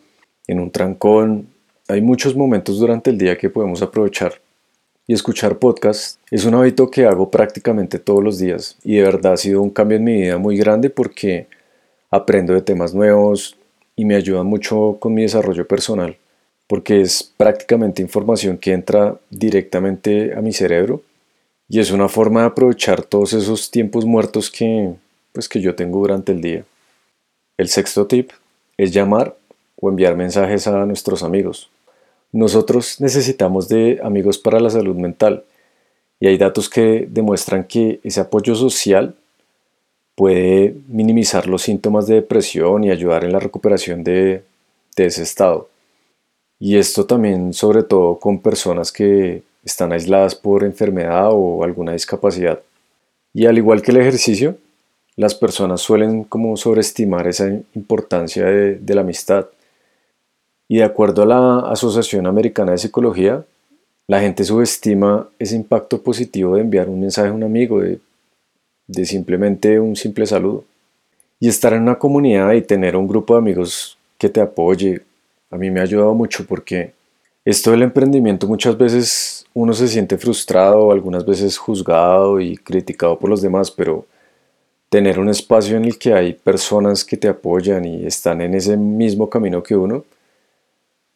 en 0.47 0.61
un 0.61 0.71
trancón. 0.71 1.49
Hay 1.89 2.01
muchos 2.01 2.37
momentos 2.37 2.79
durante 2.79 3.11
el 3.11 3.19
día 3.19 3.37
que 3.37 3.51
podemos 3.51 3.83
aprovechar. 3.83 4.41
Y 5.09 5.15
escuchar 5.15 5.59
podcasts 5.59 6.21
es 6.31 6.45
un 6.45 6.55
hábito 6.55 6.89
que 6.89 7.05
hago 7.05 7.31
prácticamente 7.31 7.99
todos 7.99 8.23
los 8.23 8.39
días 8.39 8.77
y 8.85 8.97
de 8.97 9.03
verdad 9.03 9.33
ha 9.33 9.37
sido 9.39 9.61
un 9.61 9.71
cambio 9.71 9.97
en 9.97 10.05
mi 10.05 10.13
vida 10.21 10.39
muy 10.39 10.57
grande 10.57 10.91
porque 10.91 11.49
aprendo 12.11 12.55
de 12.55 12.62
temas 12.62 12.95
nuevos 12.95 13.57
y 13.97 14.05
me 14.05 14.17
ayudan 14.17 14.47
mucho 14.47 14.97
con 15.00 15.15
mi 15.15 15.23
desarrollo 15.23 15.67
personal, 15.67 16.17
porque 16.67 17.00
es 17.00 17.23
prácticamente 17.37 18.03
información 18.03 18.59
que 18.59 18.73
entra 18.73 19.19
directamente 19.31 20.35
a 20.35 20.41
mi 20.41 20.53
cerebro 20.53 21.03
y 21.69 21.81
es 21.81 21.91
una 21.91 22.09
forma 22.09 22.41
de 22.41 22.47
aprovechar 22.47 23.03
todos 23.03 23.33
esos 23.33 23.71
tiempos 23.71 24.05
muertos 24.05 24.50
que, 24.50 24.95
pues, 25.33 25.49
que 25.49 25.61
yo 25.61 25.75
tengo 25.75 25.99
durante 25.99 26.33
el 26.33 26.41
día. 26.41 26.65
El 27.59 27.69
sexto 27.69 28.07
tip 28.07 28.31
es 28.77 28.93
llamar 28.93 29.37
o 29.81 29.91
enviar 29.91 30.17
mensajes 30.17 30.67
a 30.67 30.87
nuestros 30.87 31.23
amigos. 31.23 31.71
Nosotros 32.33 33.00
necesitamos 33.00 33.69
de 33.69 34.00
amigos 34.03 34.38
para 34.38 34.61
la 34.61 34.71
salud 34.71 34.97
mental 34.97 35.45
y 36.21 36.27
hay 36.27 36.38
datos 36.38 36.69
que 36.69 37.07
demuestran 37.11 37.65
que 37.65 38.00
ese 38.03 38.21
apoyo 38.21 38.55
social 38.55 39.15
puede 40.19 40.75
minimizar 40.89 41.47
los 41.47 41.63
síntomas 41.63 42.09
de 42.09 42.17
depresión 42.17 42.83
y 42.83 42.91
ayudar 42.91 43.23
en 43.23 43.31
la 43.31 43.39
recuperación 43.39 44.03
de, 44.03 44.43
ese 44.97 45.23
estado. 45.23 45.69
Y 46.59 46.77
esto 46.77 47.07
también 47.07 47.53
sobre 47.55 47.85
todo 47.85 48.19
con 48.19 48.41
personas 48.41 48.91
que 48.91 49.45
están 49.65 49.93
aisladas 49.93 50.35
por 50.35 50.65
enfermedad 50.65 51.29
o 51.31 51.63
alguna 51.63 51.93
discapacidad. 51.93 52.59
Y 53.33 53.47
al 53.47 53.59
igual 53.59 53.81
que 53.81 53.93
el 53.93 53.99
ejercicio, 53.99 54.57
las 55.15 55.37
personas 55.37 55.83
suelen 55.83 56.25
como 56.25 56.57
sobreestimar 56.57 57.29
esa 57.29 57.49
importancia 57.77 58.45
de, 58.47 58.75
de, 58.75 58.95
la 58.97 59.03
amistad. 59.03 59.47
Y 60.67 60.79
de 60.79 60.85
acuerdo 60.85 61.23
a 61.23 61.27
la 61.27 61.59
Asociación 61.71 62.27
Americana 62.27 62.73
de 62.73 62.79
Psicología, 62.79 63.45
la 64.09 64.21
gente 64.21 64.43
subestima 64.43 65.29
ese 65.39 65.55
impacto 65.55 66.03
positivo 66.03 66.57
de 66.57 66.63
enviar 66.63 66.89
un 66.89 66.99
mensaje 66.99 67.29
a 67.29 67.33
un 67.33 67.45
amigo, 67.45 67.81
de 67.81 68.01
de 68.88 69.07
simplemente 69.07 69.78
un 69.78 69.95
simple 69.95 70.26
saludo. 70.26 70.64
Y 71.38 71.49
estar 71.49 71.73
en 71.73 71.83
una 71.83 71.99
comunidad 71.99 72.52
y 72.54 72.62
tener 72.62 72.97
un 72.97 73.07
grupo 73.07 73.35
de 73.35 73.38
amigos 73.38 73.97
que 74.18 74.28
te 74.28 74.40
apoye 74.40 75.02
a 75.50 75.57
mí 75.57 75.71
me 75.71 75.80
ha 75.80 75.85
ayudado 75.85 76.14
mucho 76.14 76.47
porque 76.47 76.92
esto 77.45 77.71
del 77.71 77.83
emprendimiento 77.83 78.47
muchas 78.47 78.76
veces 78.76 79.47
uno 79.54 79.73
se 79.73 79.88
siente 79.88 80.18
frustrado, 80.18 80.92
algunas 80.92 81.25
veces 81.25 81.57
juzgado 81.57 82.40
y 82.40 82.57
criticado 82.57 83.18
por 83.18 83.30
los 83.30 83.40
demás, 83.40 83.71
pero 83.71 84.07
tener 84.90 85.18
un 85.18 85.28
espacio 85.28 85.76
en 85.76 85.87
el 85.87 85.99
que 85.99 86.12
hay 86.12 86.35
personas 86.35 87.04
que 87.04 87.16
te 87.16 87.28
apoyan 87.28 87.85
y 87.85 88.07
están 88.07 88.40
en 88.42 88.54
ese 88.54 88.76
mismo 88.76 89.30
camino 89.30 89.62
que 89.62 89.75
uno, 89.75 90.04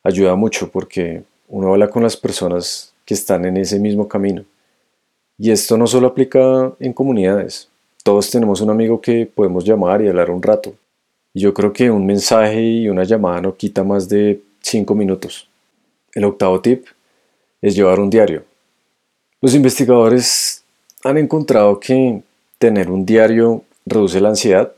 ayuda 0.02 0.34
mucho 0.34 0.70
porque 0.70 1.22
uno 1.48 1.72
habla 1.72 1.88
con 1.88 2.02
las 2.02 2.16
personas 2.16 2.94
que 3.04 3.14
están 3.14 3.44
en 3.44 3.58
ese 3.58 3.78
mismo 3.78 4.08
camino. 4.08 4.44
Y 5.42 5.50
esto 5.50 5.76
no 5.76 5.88
solo 5.88 6.06
aplica 6.06 6.72
en 6.78 6.92
comunidades, 6.92 7.68
todos 8.04 8.30
tenemos 8.30 8.61
un 8.61 8.70
amigo 8.70 9.00
que 9.00 9.26
podemos 9.26 9.64
llamar 9.64 10.00
y 10.00 10.06
hablar 10.06 10.30
un 10.30 10.40
rato. 10.40 10.72
Y 11.34 11.40
yo 11.40 11.52
creo 11.52 11.72
que 11.72 11.90
un 11.90 12.06
mensaje 12.06 12.62
y 12.62 12.88
una 12.88 13.02
llamada 13.02 13.40
no 13.40 13.56
quita 13.56 13.82
más 13.82 14.08
de 14.08 14.40
5 14.61 14.94
minutos. 14.94 15.49
El 16.14 16.26
octavo 16.26 16.61
tip 16.61 16.87
es 17.61 17.75
llevar 17.75 17.99
un 17.99 18.08
diario. 18.08 18.44
Los 19.40 19.56
investigadores 19.56 20.62
han 21.02 21.18
encontrado 21.18 21.80
que 21.80 22.22
tener 22.58 22.88
un 22.88 23.04
diario 23.04 23.64
reduce 23.84 24.20
la 24.20 24.28
ansiedad, 24.28 24.72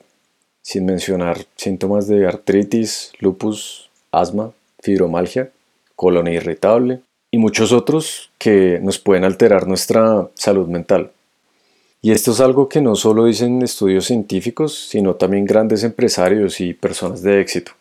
sin 0.63 0.87
mencionar 0.87 1.45
síntomas 1.57 2.09
de 2.09 2.27
artritis, 2.27 3.13
lupus, 3.19 3.91
asma, 4.11 4.51
fibromalgia, 4.81 5.51
colon 5.95 6.27
irritable 6.29 7.03
y 7.35 7.39
muchos 7.39 7.73
otros 7.73 8.31
que 8.39 8.79
nos 8.81 9.01
pueden 9.01 9.25
alterar 9.25 9.67
nuestra 9.67 10.29
salud 10.35 10.69
mental. 10.69 11.11
Y 12.01 12.13
esto 12.13 12.31
es 12.31 12.39
algo 12.39 12.69
que 12.69 12.81
no 12.81 12.95
solo 12.95 13.25
dicen 13.25 13.61
estudios 13.63 14.05
científicos, 14.05 14.87
sino 14.89 15.17
también 15.17 15.45
grandes 15.45 15.83
empresarios 15.83 16.61
y 16.61 16.75
personas 16.75 17.23
de 17.23 17.41
éxito. 17.41 17.73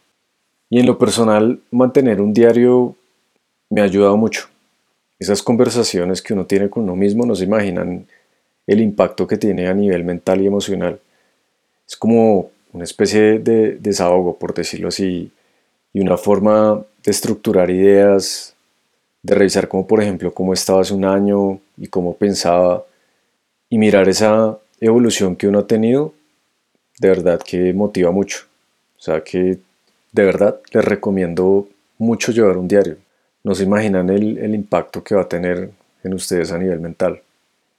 Y 0.71 0.79
en 0.79 0.87
lo 0.87 0.97
personal, 0.97 1.59
mantener 1.69 2.19
un 2.19 2.33
diario 2.33 2.95
me 3.69 3.81
ha 3.81 3.83
ayudado 3.83 4.17
mucho. 4.17 4.47
Esas 5.19 5.43
conversaciones 5.43 6.23
que 6.23 6.33
uno 6.33 6.47
tiene 6.47 6.67
con 6.67 6.81
uno 6.81 6.95
mismo 6.95 7.23
no 7.23 7.35
se 7.35 7.43
imaginan 7.43 8.07
el 8.65 8.81
impacto 8.81 9.27
que 9.27 9.37
tiene 9.37 9.67
a 9.67 9.75
nivel 9.75 10.03
mental 10.03 10.41
y 10.41 10.47
emocional. 10.47 10.99
Es 11.87 11.95
como 11.95 12.49
una 12.71 12.85
especie 12.85 13.37
de 13.37 13.75
desahogo, 13.75 14.35
por 14.35 14.55
decirlo 14.55 14.87
así, 14.87 15.31
y 15.93 15.99
una 15.99 16.17
forma 16.17 16.83
de 17.05 17.11
estructurar 17.11 17.69
ideas, 17.69 18.52
de 19.23 19.35
revisar 19.35 19.67
como 19.67 19.87
por 19.87 20.01
ejemplo 20.01 20.33
cómo 20.33 20.53
estaba 20.53 20.81
hace 20.81 20.93
un 20.93 21.05
año 21.05 21.59
y 21.77 21.87
cómo 21.87 22.15
pensaba, 22.15 22.83
y 23.69 23.77
mirar 23.77 24.07
esa 24.07 24.59
evolución 24.79 25.35
que 25.35 25.47
uno 25.47 25.59
ha 25.59 25.67
tenido, 25.67 26.13
de 26.99 27.09
verdad 27.09 27.41
que 27.43 27.73
motiva 27.73 28.11
mucho. 28.11 28.45
O 28.97 29.01
sea 29.01 29.21
que 29.23 29.57
de 30.11 30.23
verdad 30.23 30.59
les 30.71 30.85
recomiendo 30.85 31.67
mucho 31.97 32.31
llevar 32.31 32.57
un 32.57 32.67
diario. 32.67 32.97
No 33.43 33.55
se 33.55 33.63
imaginan 33.63 34.09
el, 34.09 34.37
el 34.37 34.53
impacto 34.53 35.03
que 35.03 35.15
va 35.15 35.23
a 35.23 35.27
tener 35.27 35.71
en 36.03 36.13
ustedes 36.13 36.51
a 36.51 36.57
nivel 36.57 36.79
mental. 36.79 37.21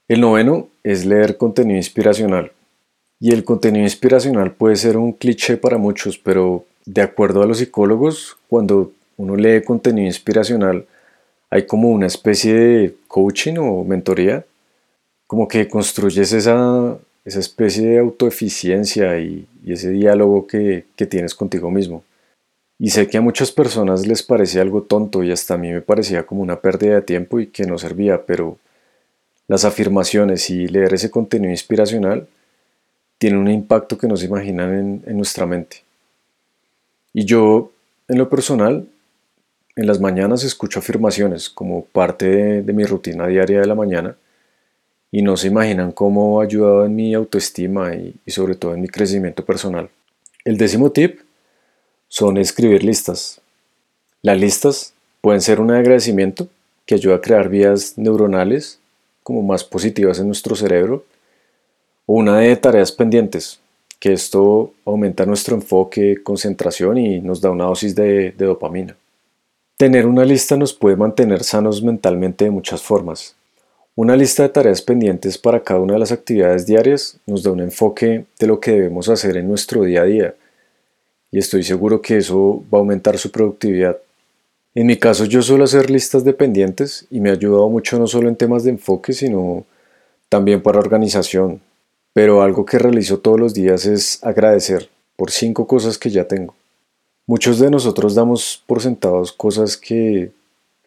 El 0.07 0.21
noveno 0.21 0.67
es 0.83 1.05
leer 1.05 1.37
contenido 1.37 1.77
inspiracional. 1.77 2.51
Y 3.19 3.31
el 3.31 3.43
contenido 3.43 3.83
inspiracional 3.85 4.51
puede 4.51 4.75
ser 4.75 4.97
un 4.97 5.13
cliché 5.13 5.57
para 5.57 5.77
muchos, 5.77 6.17
pero 6.17 6.65
de 6.85 7.01
acuerdo 7.01 7.41
a 7.41 7.47
los 7.47 7.59
psicólogos, 7.59 8.37
cuando 8.49 8.91
uno 9.17 9.35
lee 9.35 9.63
contenido 9.63 10.07
inspiracional, 10.07 10.85
hay 11.49 11.65
como 11.65 11.89
una 11.89 12.07
especie 12.07 12.53
de 12.53 12.95
coaching 13.07 13.55
o 13.57 13.83
mentoría, 13.83 14.45
como 15.27 15.47
que 15.47 15.67
construyes 15.67 16.33
esa, 16.33 16.97
esa 17.23 17.39
especie 17.39 17.87
de 17.87 17.99
autoeficiencia 17.99 19.19
y, 19.19 19.47
y 19.63 19.73
ese 19.73 19.89
diálogo 19.89 20.47
que, 20.47 20.85
que 20.95 21.05
tienes 21.05 21.33
contigo 21.35 21.71
mismo. 21.71 22.03
Y 22.77 22.89
sé 22.89 23.07
que 23.07 23.17
a 23.17 23.21
muchas 23.21 23.51
personas 23.51 24.05
les 24.05 24.21
parece 24.21 24.59
algo 24.59 24.83
tonto 24.83 25.23
y 25.23 25.31
hasta 25.31 25.53
a 25.53 25.57
mí 25.57 25.71
me 25.71 25.81
parecía 25.81 26.25
como 26.25 26.41
una 26.41 26.59
pérdida 26.59 26.95
de 26.95 27.01
tiempo 27.01 27.39
y 27.39 27.47
que 27.47 27.65
no 27.65 27.77
servía, 27.77 28.25
pero 28.25 28.57
las 29.47 29.63
afirmaciones 29.63 30.49
y 30.49 30.67
leer 30.67 30.93
ese 30.93 31.09
contenido 31.09 31.51
inspiracional 31.51 32.27
tienen 33.17 33.39
un 33.39 33.49
impacto 33.49 33.97
que 33.97 34.07
no 34.07 34.17
se 34.17 34.25
imaginan 34.25 35.03
en, 35.05 35.17
nuestra 35.17 35.45
mente. 35.45 35.83
Y 37.13 37.25
yo, 37.25 37.71
en 38.07 38.17
lo 38.17 38.29
personal, 38.29 38.87
en 39.75 39.87
las 39.87 39.99
mañanas 39.99 40.43
escucho 40.43 40.79
afirmaciones 40.79 41.49
como 41.49 41.85
parte 41.85 42.61
de, 42.61 42.73
mi 42.73 42.85
rutina 42.85 43.27
diaria 43.27 43.59
de 43.59 43.67
la 43.67 43.75
mañana 43.75 44.15
y 45.11 45.21
no 45.21 45.35
se 45.37 45.47
imaginan 45.47 45.91
cómo 45.91 46.39
ha 46.39 46.45
ayudado 46.45 46.85
en 46.85 46.95
mi 46.95 47.13
autoestima 47.13 47.93
y, 47.95 48.15
y 48.25 48.31
sobre 48.31 48.55
todo 48.55 48.73
en 48.73 48.81
mi 48.81 48.87
crecimiento 48.87 49.43
personal. 49.43 49.89
El 50.43 50.57
décimo 50.57 50.91
tip 50.91 51.19
son 52.07 52.37
escribir 52.37 52.83
listas. 52.83 53.41
Las 54.21 54.39
listas 54.39 54.93
pueden 55.21 55.41
ser 55.41 55.59
un 55.59 55.71
agradecimiento 55.71 56.47
que 56.85 56.95
ayuda 56.95 57.15
a 57.15 57.21
crear 57.21 57.49
vías 57.49 57.97
neuronales 57.97 58.79
como 59.23 59.41
más 59.41 59.63
positivas 59.63 60.19
en 60.19 60.27
nuestro 60.27 60.55
cerebro 60.55 61.03
o 62.05 62.13
una 62.13 62.39
de 62.39 62.55
tareas 62.55 62.91
pendientes, 62.91 63.59
que 63.99 64.13
esto 64.13 64.73
aumenta 64.85 65.25
nuestro 65.25 65.55
enfoque, 65.55 66.21
concentración 66.23 66.97
y 66.97 67.19
nos 67.21 67.41
da 67.41 67.49
una 67.49 67.65
dosis 67.65 67.95
de, 67.95 68.31
de 68.31 68.45
dopamina. 68.45 68.95
Tener 69.77 70.05
una 70.05 70.23
lista 70.23 70.55
nos 70.55 70.73
puede 70.73 70.95
mantener 70.95 71.43
sanos 71.43 71.83
mentalmente 71.83 72.45
de 72.45 72.51
muchas 72.51 72.81
formas. 72.81 73.35
Una 73.93 74.15
lista 74.15 74.43
de 74.43 74.49
tareas 74.49 74.81
pendientes 74.81 75.37
para 75.37 75.63
cada 75.63 75.81
una 75.81 75.95
de 75.95 75.99
las 75.99 76.13
actividades 76.13 76.65
diarias 76.65 77.17
nos 77.25 77.43
da 77.43 77.51
un 77.51 77.59
enfoque 77.59 78.23
de 78.39 78.47
lo 78.47 78.61
que 78.61 78.71
debemos 78.71 79.09
hacer 79.09 79.35
en 79.35 79.49
nuestro 79.49 79.83
día 79.83 80.03
a 80.03 80.05
día 80.05 80.35
y 81.29 81.39
estoy 81.39 81.63
seguro 81.63 82.01
que 82.01 82.15
eso 82.15 82.63
va 82.73 82.77
a 82.77 82.79
aumentar 82.79 83.17
su 83.17 83.31
productividad. 83.31 83.97
En 84.75 84.87
mi 84.87 84.95
caso 84.95 85.25
yo 85.25 85.41
suelo 85.41 85.65
hacer 85.65 85.89
listas 85.89 86.23
de 86.23 86.31
pendientes 86.31 87.05
y 87.11 87.19
me 87.19 87.29
ha 87.29 87.33
ayudado 87.33 87.69
mucho 87.69 87.99
no 87.99 88.07
solo 88.07 88.29
en 88.29 88.37
temas 88.37 88.63
de 88.63 88.69
enfoque 88.69 89.11
sino 89.11 89.65
también 90.29 90.63
para 90.63 90.79
organización, 90.79 91.59
pero 92.13 92.41
algo 92.41 92.65
que 92.65 92.79
realizo 92.79 93.19
todos 93.19 93.41
los 93.41 93.53
días 93.53 93.85
es 93.85 94.23
agradecer 94.23 94.89
por 95.17 95.31
cinco 95.31 95.67
cosas 95.67 95.97
que 95.97 96.11
ya 96.11 96.25
tengo. 96.29 96.55
Muchos 97.27 97.59
de 97.59 97.71
nosotros 97.71 98.15
damos 98.15 98.63
por 98.67 98.81
sentados 98.81 99.31
cosas 99.31 99.77
que 99.77 100.31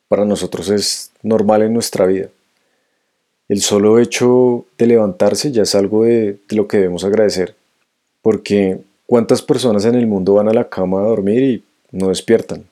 para 0.09 0.24
nosotros 0.24 0.70
es 0.70 1.11
normal 1.22 1.62
en 1.62 1.74
nuestra 1.74 2.07
vida. 2.07 2.29
El 3.48 3.61
solo 3.61 3.98
hecho 3.98 4.66
de 4.77 4.87
levantarse 4.87 5.51
ya 5.53 5.62
es 5.62 5.74
algo 5.74 6.05
de, 6.05 6.38
lo 6.51 6.68
que 6.68 6.77
debemos 6.77 7.05
agradecer, 7.05 7.55
porque 8.22 8.81
¿Cuántas 9.09 9.40
personas 9.40 9.87
en 9.87 9.94
el 9.94 10.07
mundo 10.07 10.35
van 10.35 10.51
a 10.51 10.53
la 10.53 10.68
cama 10.68 11.01
a 11.01 11.05
dormir 11.05 11.42
y 11.42 11.64
no 11.92 12.09
despiertan? 12.09 12.66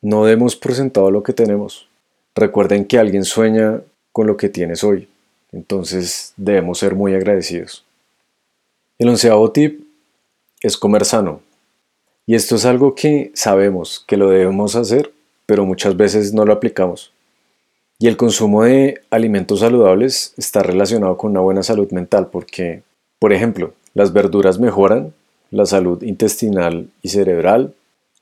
No 0.00 0.24
demos 0.24 0.56
por 0.56 0.72
sentado 0.72 1.10
lo 1.10 1.22
que 1.22 1.34
tenemos. 1.34 1.86
Recuerden 2.34 2.86
que 2.86 2.98
alguien 2.98 3.22
sueña 3.22 3.82
con 4.10 4.26
lo 4.26 4.38
que 4.38 4.48
tienes 4.48 4.82
hoy, 4.82 5.08
entonces 5.52 6.32
debemos 6.38 6.78
ser 6.78 6.94
muy 6.94 7.12
agradecidos. 7.12 7.84
El 8.98 9.10
onceavo 9.10 9.52
tip 9.52 9.82
es 10.62 10.78
comer 10.78 11.04
sano. 11.04 11.42
Y 12.28 12.34
esto 12.34 12.56
es 12.56 12.66
algo 12.66 12.94
que 12.94 13.32
sabemos 13.32 14.04
que 14.06 14.18
lo 14.18 14.28
debemos 14.28 14.76
hacer, 14.76 15.14
pero 15.46 15.64
muchas 15.64 15.96
veces 15.96 16.34
no 16.34 16.44
lo 16.44 16.52
aplicamos. 16.52 17.10
Y 17.98 18.06
el 18.06 18.18
consumo 18.18 18.64
de 18.64 19.00
alimentos 19.08 19.60
saludables 19.60 20.34
está 20.36 20.62
relacionado 20.62 21.16
con 21.16 21.30
una 21.30 21.40
buena 21.40 21.62
salud 21.62 21.90
mental 21.90 22.28
porque, 22.30 22.82
por 23.18 23.32
ejemplo, 23.32 23.72
las 23.94 24.12
verduras 24.12 24.58
mejoran 24.58 25.14
la 25.50 25.64
salud 25.64 26.02
intestinal 26.02 26.90
y 27.00 27.08
cerebral, 27.08 27.72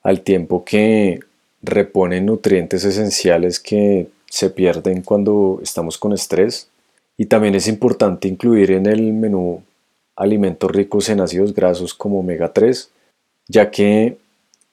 al 0.03 0.21
tiempo 0.21 0.63
que 0.63 1.19
reponen 1.61 2.27
nutrientes 2.27 2.85
esenciales 2.85 3.59
que 3.59 4.07
se 4.29 4.49
pierden 4.49 5.01
cuando 5.01 5.59
estamos 5.61 5.97
con 5.97 6.13
estrés. 6.13 6.69
Y 7.17 7.25
también 7.25 7.55
es 7.55 7.67
importante 7.67 8.29
incluir 8.29 8.71
en 8.71 8.85
el 8.85 9.11
menú 9.11 9.63
alimentos 10.15 10.71
ricos 10.71 11.09
en 11.09 11.19
ácidos 11.19 11.53
grasos 11.53 11.93
como 11.93 12.21
omega 12.21 12.53
3, 12.53 12.89
ya 13.47 13.71
que 13.71 14.17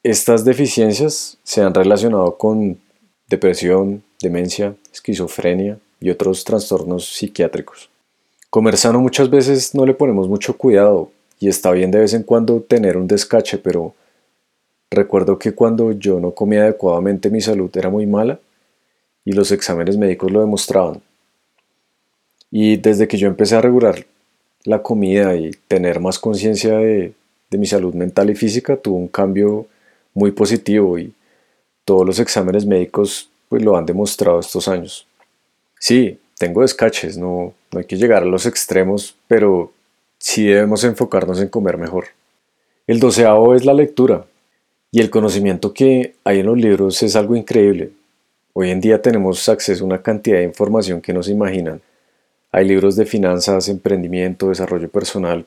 estas 0.03 0.45
deficiencias 0.45 1.37
se 1.43 1.61
han 1.61 1.73
relacionado 1.73 2.37
con 2.37 2.77
depresión, 3.27 4.03
demencia, 4.21 4.75
esquizofrenia 4.93 5.79
y 5.99 6.09
otros 6.09 6.43
trastornos 6.43 7.07
psiquiátricos. 7.07 7.89
Comer 8.49 8.77
sano 8.77 8.99
muchas 8.99 9.29
veces 9.29 9.73
no 9.73 9.85
le 9.85 9.93
ponemos 9.93 10.27
mucho 10.27 10.57
cuidado 10.57 11.11
y 11.39 11.49
está 11.49 11.71
bien 11.71 11.91
de 11.91 11.99
vez 11.99 12.13
en 12.13 12.23
cuando 12.23 12.61
tener 12.61 12.97
un 12.97 13.07
descache, 13.07 13.57
pero 13.57 13.95
recuerdo 14.91 15.39
que 15.39 15.53
cuando 15.53 15.91
yo 15.91 16.19
no 16.19 16.31
comía 16.31 16.63
adecuadamente 16.63 17.29
mi 17.29 17.41
salud 17.41 17.69
era 17.75 17.89
muy 17.89 18.05
mala 18.05 18.39
y 19.25 19.31
los 19.31 19.51
exámenes 19.51 19.97
médicos 19.97 20.31
lo 20.31 20.41
demostraban. 20.41 21.01
Y 22.51 22.77
desde 22.77 23.07
que 23.07 23.17
yo 23.17 23.27
empecé 23.27 23.55
a 23.55 23.61
regular 23.61 24.05
la 24.63 24.81
comida 24.81 25.35
y 25.35 25.51
tener 25.67 25.99
más 25.99 26.19
conciencia 26.19 26.77
de, 26.77 27.13
de 27.55 27.59
mi 27.59 27.65
salud 27.65 27.93
mental 27.93 28.29
y 28.29 28.35
física, 28.35 28.75
tuvo 28.75 28.97
un 28.97 29.07
cambio 29.07 29.65
muy 30.13 30.31
positivo 30.31 30.99
y 30.99 31.13
todos 31.85 32.05
los 32.05 32.19
exámenes 32.19 32.65
médicos 32.65 33.29
pues 33.47 33.63
lo 33.63 33.77
han 33.77 33.85
demostrado 33.85 34.39
estos 34.39 34.67
años. 34.67 35.07
Sí, 35.79 36.19
tengo 36.37 36.61
descaches, 36.61 37.17
no, 37.17 37.53
no 37.71 37.79
hay 37.79 37.85
que 37.85 37.95
llegar 37.95 38.23
a 38.23 38.25
los 38.25 38.45
extremos, 38.45 39.15
pero 39.27 39.71
sí 40.17 40.45
debemos 40.45 40.83
enfocarnos 40.83 41.39
en 41.41 41.47
comer 41.47 41.77
mejor. 41.77 42.07
El 42.87 42.99
doceavo 42.99 43.55
es 43.55 43.63
la 43.63 43.73
lectura. 43.73 44.25
Y 44.91 45.01
el 45.01 45.09
conocimiento 45.09 45.73
que 45.73 46.15
hay 46.23 46.39
en 46.39 46.45
los 46.45 46.57
libros 46.57 47.03
es 47.03 47.15
algo 47.15 47.35
increíble. 47.35 47.91
Hoy 48.53 48.69
en 48.69 48.79
día 48.79 49.01
tenemos 49.01 49.49
acceso 49.49 49.83
a 49.83 49.87
una 49.87 50.01
cantidad 50.01 50.37
de 50.37 50.43
información 50.43 51.01
que 51.01 51.13
no 51.13 51.21
se 51.21 51.31
imaginan. 51.31 51.81
Hay 52.51 52.65
libros 52.65 52.95
de 52.95 53.05
finanzas, 53.05 53.67
emprendimiento, 53.67 54.49
desarrollo 54.49 54.89
personal. 54.89 55.45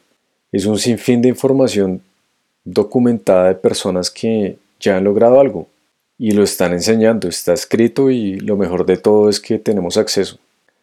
Es 0.50 0.64
un 0.64 0.78
sinfín 0.78 1.20
de 1.20 1.28
información 1.28 2.02
documentada 2.64 3.48
de 3.48 3.54
personas 3.54 4.10
que 4.10 4.56
ya 4.80 4.96
han 4.96 5.04
logrado 5.04 5.40
algo 5.40 5.68
y 6.18 6.32
lo 6.32 6.42
están 6.42 6.72
enseñando, 6.72 7.28
está 7.28 7.52
escrito 7.52 8.10
y 8.10 8.40
lo 8.40 8.56
mejor 8.56 8.86
de 8.86 8.96
todo 8.96 9.28
es 9.28 9.40
que 9.40 9.58
tenemos 9.58 9.96
acceso. 9.96 10.38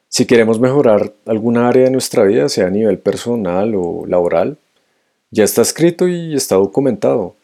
Si 0.08 0.26
queremos 0.26 0.60
mejorar 0.60 1.14
alguna 1.26 1.68
área 1.68 1.86
de 1.86 1.92
nuestra 1.92 2.24
vida, 2.24 2.48
sea 2.48 2.68
a 2.68 2.70
nivel 2.70 3.00
personal 3.00 3.74
o 3.76 4.06
laboral, 4.08 4.58
ya 5.32 5.44
está 5.44 5.62
escrito 5.62 6.08
y 6.08 6.36
está 6.36 6.56
documentado. 6.56 7.36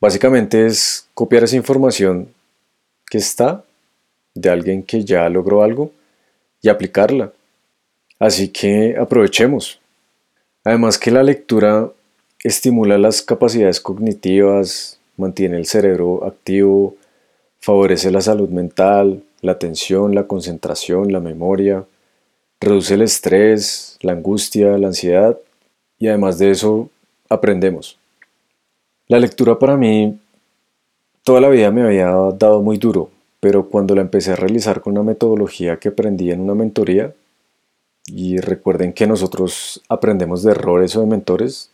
Básicamente 0.00 0.66
es 0.66 1.08
copiar 1.14 1.44
esa 1.44 1.56
información 1.56 2.34
que 3.08 3.18
está 3.18 3.64
de 4.34 4.50
alguien 4.50 4.82
que 4.82 5.04
ya 5.04 5.28
logró 5.28 5.62
algo 5.62 5.92
y 6.60 6.68
aplicarla. 6.68 7.32
Así 8.18 8.48
que 8.48 8.96
aprovechemos. 8.98 9.80
Además 10.64 10.98
que 10.98 11.10
la 11.10 11.22
lectura 11.22 11.90
estimula 12.44 12.98
las 12.98 13.22
capacidades 13.22 13.80
cognitivas, 13.80 15.00
mantiene 15.16 15.56
el 15.56 15.66
cerebro 15.66 16.24
activo, 16.24 16.96
favorece 17.60 18.10
la 18.10 18.20
salud 18.20 18.48
mental, 18.50 19.22
la 19.40 19.52
atención, 19.52 20.14
la 20.14 20.26
concentración, 20.26 21.12
la 21.12 21.20
memoria, 21.20 21.84
reduce 22.60 22.94
el 22.94 23.02
estrés, 23.02 23.96
la 24.02 24.12
angustia, 24.12 24.76
la 24.76 24.88
ansiedad 24.88 25.38
y 25.98 26.08
además 26.08 26.38
de 26.38 26.50
eso 26.50 26.90
aprendemos. 27.28 27.98
La 29.08 29.18
lectura 29.18 29.58
para 29.58 29.76
mí 29.76 30.18
toda 31.24 31.40
la 31.40 31.48
vida 31.48 31.70
me 31.70 31.82
había 31.82 32.10
dado 32.38 32.62
muy 32.62 32.76
duro, 32.76 33.10
pero 33.40 33.68
cuando 33.68 33.94
la 33.94 34.02
empecé 34.02 34.32
a 34.32 34.36
realizar 34.36 34.82
con 34.82 34.92
una 34.92 35.02
metodología 35.02 35.78
que 35.78 35.88
aprendí 35.88 36.30
en 36.30 36.40
una 36.40 36.54
mentoría, 36.54 37.14
y 38.06 38.38
recuerden 38.38 38.92
que 38.92 39.06
nosotros 39.06 39.82
aprendemos 39.88 40.42
de 40.42 40.52
errores 40.52 40.96
o 40.96 41.00
de 41.00 41.06
mentores, 41.06 41.70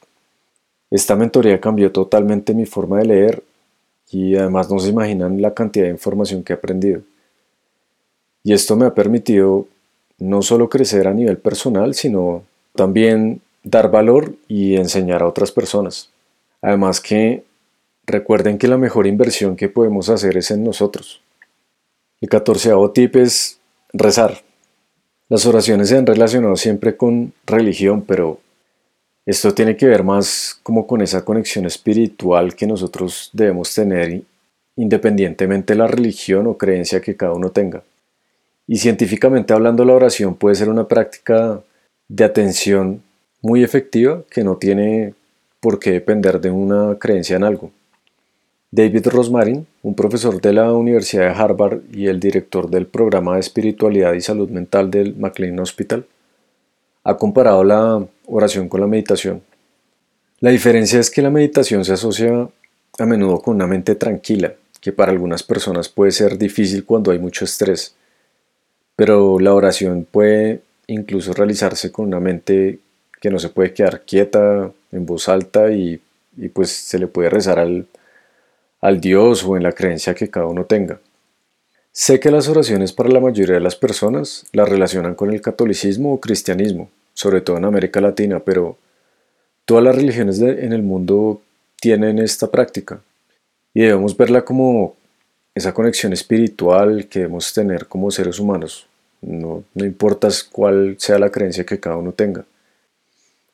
esta 0.91 1.17
mentoría 1.17 1.61
cambió 1.61 1.91
totalmente 1.93 2.55
mi 2.55 2.67
forma 2.67 2.99
de 2.99 3.07
leer 3.07 3.43
y 4.11 4.37
además 4.37 4.71
no 4.71 4.79
se 4.79 4.91
imaginan 4.91 5.43
la 5.43 5.55
cantidad 5.55 5.87
de 5.87 5.91
información 5.91 6.43
que 6.43 6.53
he 6.53 6.57
aprendido. 6.57 7.03
Y 8.45 8.53
esto 8.53 8.77
me 8.77 8.87
ha 8.87 8.95
permitido 8.95 9.67
no 10.19 10.43
solo 10.43 10.69
crecer 10.69 11.09
a 11.09 11.15
nivel 11.15 11.39
personal, 11.39 11.95
sino 11.95 12.45
también 12.75 13.41
dar 13.65 13.91
valor 13.91 14.35
y 14.47 14.77
enseñar 14.77 15.23
a 15.23 15.27
otras 15.27 15.51
personas. 15.51 16.11
Además 16.63 17.01
que 17.01 17.45
recuerden 18.07 18.59
que 18.59 18.69
la 18.69 18.79
mejor 18.79 19.07
inversión 19.07 19.57
que 19.57 19.69
podemos 19.69 20.09
hacer 20.09 20.37
es 20.37 20.51
en 20.53 20.63
nosotros. 20.63 21.21
El 22.21 22.29
catorceavo 22.29 22.93
tip 22.93 23.17
es 23.17 23.59
rezar. 23.93 24.46
Las 25.29 25.45
oraciones 25.45 25.89
se 25.89 25.97
han 25.97 26.07
relacionado 26.07 26.55
siempre 26.57 26.97
con 26.97 27.33
religión, 27.47 28.03
pero 28.03 28.39
esto 29.25 29.53
tiene 29.53 29.77
que 29.77 29.87
ver 29.87 30.05
más 30.05 30.61
como 30.63 30.87
con 30.87 31.03
esa 31.03 31.25
conexión 31.25 31.67
espiritual 31.67 32.55
que 32.55 32.67
nosotros 32.67 33.31
debemos 33.33 33.75
tener 33.75 34.23
independientemente 34.77 35.73
de 35.73 35.79
la 35.79 35.89
religión 35.89 36.47
o 36.47 36.57
creencia 36.57 37.01
que 37.01 37.17
cada 37.17 37.33
uno 37.33 37.51
tenga. 37.51 37.83
Y 38.69 38.79
científicamente 38.79 39.53
hablando, 39.53 39.85
la 39.85 39.95
oración 39.95 40.37
puede 40.37 40.55
ser 40.55 40.69
una 40.69 40.87
práctica 40.87 41.61
de 42.09 42.25
atención 42.25 43.03
muy 43.43 43.65
efectiva 43.65 44.23
que 44.31 44.45
no 44.45 44.57
tiene 44.57 45.15
por 45.59 45.81
qué 45.81 45.91
depender 45.91 46.41
de 46.41 46.51
una 46.51 46.97
creencia 46.99 47.37
en 47.37 47.43
algo. 47.43 47.73
David 48.77 49.07
Rosmarin, 49.07 49.67
un 49.83 49.95
profesor 49.95 50.39
de 50.39 50.53
la 50.53 50.71
Universidad 50.75 51.23
de 51.23 51.43
Harvard 51.43 51.81
y 51.95 52.09
el 52.09 52.21
director 52.21 52.69
del 52.69 52.85
programa 52.85 53.33
de 53.33 53.41
espiritualidad 53.41 54.13
y 54.13 54.21
salud 54.21 54.51
mental 54.51 54.91
del 54.91 55.17
McLean 55.17 55.59
Hospital, 55.61 56.05
ha 57.03 57.17
comparado 57.17 57.65
la 57.65 58.07
oración 58.27 58.69
con 58.69 58.83
la 58.83 58.87
meditación. 58.87 59.41
La 60.41 60.51
diferencia 60.51 61.01
es 61.01 61.11
que 61.11 61.23
la 61.23 61.31
meditación 61.31 61.87
se 61.87 61.95
asocia 61.95 62.51
a 62.99 63.07
menudo 63.07 63.41
con 63.41 63.55
una 63.55 63.67
mente 63.67 63.95
tranquila, 63.95 64.53
que 64.79 64.93
para 64.93 65.11
algunas 65.11 65.43
personas 65.43 65.89
puede 65.89 66.11
ser 66.11 66.37
difícil 66.37 66.85
cuando 66.85 67.13
hay 67.13 67.19
mucho 67.19 67.47
estrés, 67.47 67.95
pero 68.95 69.39
la 69.41 69.55
oración 69.55 70.07
puede 70.11 70.61
incluso 70.87 71.33
realizarse 71.33 71.91
con 71.91 72.09
una 72.09 72.21
mente 72.21 72.81
que 73.23 73.31
no 73.31 73.39
se 73.39 73.49
puede 73.49 73.73
quedar 73.73 74.03
quieta 74.03 74.71
en 74.93 75.07
voz 75.07 75.31
alta 75.31 75.71
y, 75.71 75.99
pues 76.53 76.73
se 76.73 76.99
le 76.99 77.07
puede 77.07 77.31
rezar 77.31 77.59
al, 77.59 77.87
al 78.81 79.01
Dios 79.01 79.45
o 79.45 79.57
en 79.57 79.63
la 79.63 79.73
creencia 79.73 80.15
que 80.15 80.31
cada 80.31 80.47
uno 80.47 80.65
tenga. 80.65 81.01
Sé 81.93 82.21
que 82.21 82.31
las 82.31 82.49
oraciones 82.49 82.93
para 82.93 83.09
la 83.09 83.21
mayoría 83.21 83.55
de 83.55 83.61
las 83.61 83.77
personas 83.77 84.47
las 84.53 84.69
relacionan 84.69 85.15
con 85.15 85.33
el 85.33 85.41
catolicismo 85.41 86.13
o 86.13 86.21
cristianismo, 86.21 86.91
sobre 87.15 87.41
todo 87.41 87.57
en 87.57 87.65
América 87.65 88.01
Latina, 88.01 88.41
pero 88.41 88.77
todas 89.65 89.83
las 89.83 89.97
religiones 89.97 90.41
en 90.41 90.73
el 90.73 90.83
mundo 90.83 91.41
tienen 91.81 92.19
esta 92.19 92.51
práctica 92.51 93.01
y 93.73 93.83
debemos 93.83 94.17
verla 94.17 94.45
como 94.45 94.95
esa 95.55 95.73
conexión 95.73 96.13
espiritual 96.13 97.07
que 97.09 97.21
debemos 97.21 97.53
tener 97.55 97.87
como 97.87 98.11
seres 98.11 98.39
humanos, 98.39 98.87
no, 99.23 99.65
no 99.75 99.85
importa 99.85 100.29
cuál 100.53 100.97
sea 100.99 101.19
la 101.19 101.31
creencia 101.31 101.65
que 101.65 101.81
cada 101.81 101.97
uno 101.97 102.13
tenga. 102.13 102.45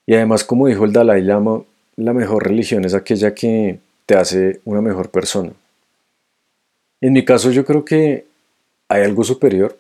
Y 0.04 0.14
además, 0.14 0.42
como 0.42 0.66
dijo 0.66 0.85
el 0.85 0.92
Dalai 0.92 1.22
Lama, 1.22 1.62
la 1.96 2.12
mejor 2.12 2.48
religión 2.48 2.85
es 2.85 2.94
aquella 2.94 3.35
que 3.35 3.78
te 4.06 4.14
hace 4.14 4.60
una 4.64 4.80
mejor 4.80 5.10
persona. 5.10 5.52
En 7.00 7.12
mi 7.12 7.24
caso 7.24 7.50
yo 7.50 7.64
creo 7.64 7.84
que 7.84 8.26
hay 8.88 9.02
algo 9.02 9.24
superior, 9.24 9.78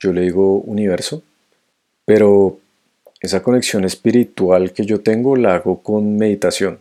yo 0.00 0.12
le 0.12 0.22
digo 0.22 0.58
universo, 0.58 1.22
pero 2.04 2.58
esa 3.20 3.42
conexión 3.42 3.84
espiritual 3.84 4.72
que 4.72 4.84
yo 4.84 5.00
tengo 5.00 5.36
la 5.36 5.54
hago 5.54 5.82
con 5.82 6.16
meditación. 6.16 6.78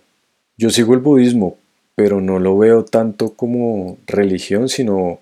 Yo 0.57 0.69
sigo 0.69 0.93
el 0.93 0.99
budismo, 0.99 1.57
pero 1.95 2.21
no 2.21 2.39
lo 2.39 2.57
veo 2.57 2.83
tanto 2.83 3.33
como 3.33 3.97
religión, 4.05 4.69
sino 4.69 5.19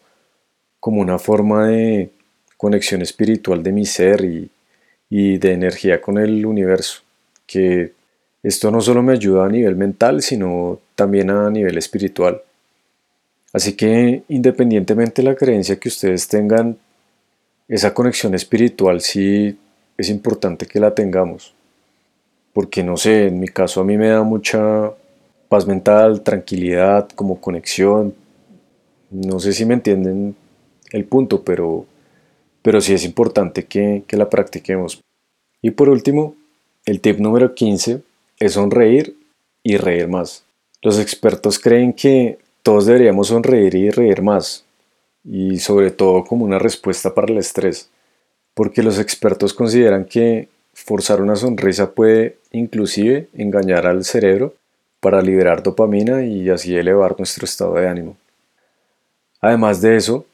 como 0.79 0.99
una 0.99 1.19
forma 1.19 1.67
de 1.67 2.09
conexión 2.57 3.01
espiritual 3.01 3.61
de 3.63 3.71
mi 3.71 3.85
ser 3.85 4.25
y, 4.25 4.49
y 5.09 5.37
de 5.37 5.53
energía 5.53 6.01
con 6.01 6.17
el 6.17 6.45
universo. 6.45 7.01
Que 7.45 7.93
esto 8.43 8.71
no 8.71 8.81
solo 8.81 9.03
me 9.03 9.13
ayuda 9.13 9.45
a 9.45 9.49
nivel 9.49 9.75
mental, 9.75 10.21
sino 10.21 10.79
también 10.95 11.29
a 11.29 11.49
nivel 11.49 11.77
espiritual. 11.77 12.41
Así 13.53 13.73
que 13.73 14.23
independientemente 14.29 15.21
de 15.21 15.29
la 15.29 15.35
creencia 15.35 15.79
que 15.79 15.89
ustedes 15.89 16.27
tengan, 16.27 16.77
esa 17.67 17.93
conexión 17.93 18.33
espiritual 18.33 19.01
sí 19.01 19.57
es 19.97 20.09
importante 20.09 20.65
que 20.65 20.79
la 20.79 20.95
tengamos. 20.95 21.53
Porque 22.53 22.83
no 22.83 22.97
sé, 22.97 23.27
en 23.27 23.39
mi 23.39 23.47
caso 23.47 23.81
a 23.81 23.83
mí 23.83 23.97
me 23.97 24.07
da 24.09 24.23
mucha 24.23 24.91
paz 25.47 25.67
mental, 25.67 26.21
tranquilidad, 26.21 27.09
como 27.09 27.39
conexión. 27.39 28.15
No 29.09 29.39
sé 29.39 29.53
si 29.53 29.65
me 29.65 29.75
entienden 29.75 30.35
el 30.91 31.05
punto, 31.05 31.43
pero, 31.43 31.85
pero 32.61 32.81
sí 32.81 32.93
es 32.93 33.05
importante 33.05 33.65
que, 33.65 34.03
que 34.07 34.17
la 34.17 34.29
practiquemos. 34.29 35.01
Y 35.61 35.71
por 35.71 35.89
último, 35.89 36.35
el 36.85 37.01
tip 37.01 37.19
número 37.19 37.53
15 37.53 38.01
es 38.41 38.53
sonreír 38.53 39.15
y 39.63 39.77
reír 39.77 40.09
más. 40.09 40.43
Los 40.81 40.99
expertos 40.99 41.59
creen 41.59 41.93
que 41.93 42.37
todos 42.61 42.85
deberíamos 42.85 43.27
sonreír 43.27 43.75
y 43.75 43.89
reír 43.89 44.21
más, 44.21 44.65
y 45.23 45.59
sobre 45.59 45.91
todo 45.91 46.25
como 46.25 46.43
una 46.43 46.59
respuesta 46.59 47.13
para 47.13 47.31
el 47.31 47.37
estrés 47.37 47.89
porque 48.53 48.83
los 48.83 48.99
expertos 48.99 49.53
consideran 49.53 50.05
que 50.05 50.49
forzar 50.73 51.21
una 51.21 51.35
sonrisa 51.35 51.91
puede 51.91 52.37
inclusive 52.51 53.27
engañar 53.33 53.87
al 53.87 54.03
cerebro 54.03 54.53
para 54.99 55.21
liberar 55.21 55.63
dopamina 55.63 56.23
y 56.23 56.49
así 56.49 56.75
elevar 56.75 57.15
nuestro 57.17 57.45
estado 57.45 57.75
de 57.75 57.87
ánimo. 57.87 58.17
Además 59.39 59.81
de 59.81 59.95
eso, 59.95 60.25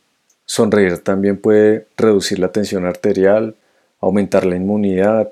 sonreír 0.46 0.98
también 1.00 1.38
puede 1.38 1.88
reducir 1.96 2.40
la 2.40 2.52
tensión 2.52 2.86
arterial, 2.86 3.56
aumentar 4.02 4.46
la 4.46 4.56
inmunidad 4.56 5.32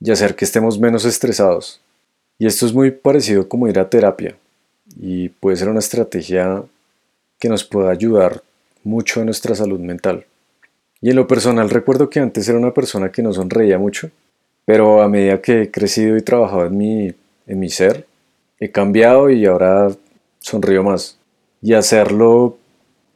y 0.00 0.10
hacer 0.10 0.36
que 0.36 0.44
estemos 0.44 0.78
menos 0.78 1.04
estresados. 1.04 1.80
Y 2.38 2.46
esto 2.46 2.66
es 2.66 2.74
muy 2.74 2.90
parecido 2.90 3.48
como 3.48 3.68
ir 3.68 3.78
a 3.78 3.88
terapia 3.88 4.36
y 5.00 5.28
puede 5.28 5.56
ser 5.56 5.68
una 5.68 5.78
estrategia 5.78 6.62
que 7.38 7.48
nos 7.48 7.64
pueda 7.64 7.90
ayudar 7.90 8.42
mucho 8.84 9.20
en 9.20 9.26
nuestra 9.26 9.54
salud 9.54 9.80
mental. 9.80 10.26
Y 11.00 11.10
en 11.10 11.16
lo 11.16 11.26
personal 11.26 11.70
recuerdo 11.70 12.08
que 12.08 12.20
antes 12.20 12.48
era 12.48 12.58
una 12.58 12.72
persona 12.72 13.10
que 13.10 13.22
no 13.22 13.32
sonreía 13.32 13.78
mucho, 13.78 14.10
pero 14.64 15.02
a 15.02 15.08
medida 15.08 15.40
que 15.40 15.62
he 15.62 15.70
crecido 15.70 16.16
y 16.16 16.22
trabajado 16.22 16.66
en 16.66 16.76
mi, 16.76 17.14
en 17.46 17.58
mi 17.58 17.68
ser, 17.68 18.06
he 18.58 18.70
cambiado 18.70 19.30
y 19.30 19.46
ahora 19.46 19.90
sonrío 20.40 20.82
más. 20.82 21.18
Y 21.62 21.74
hacerlo 21.74 22.58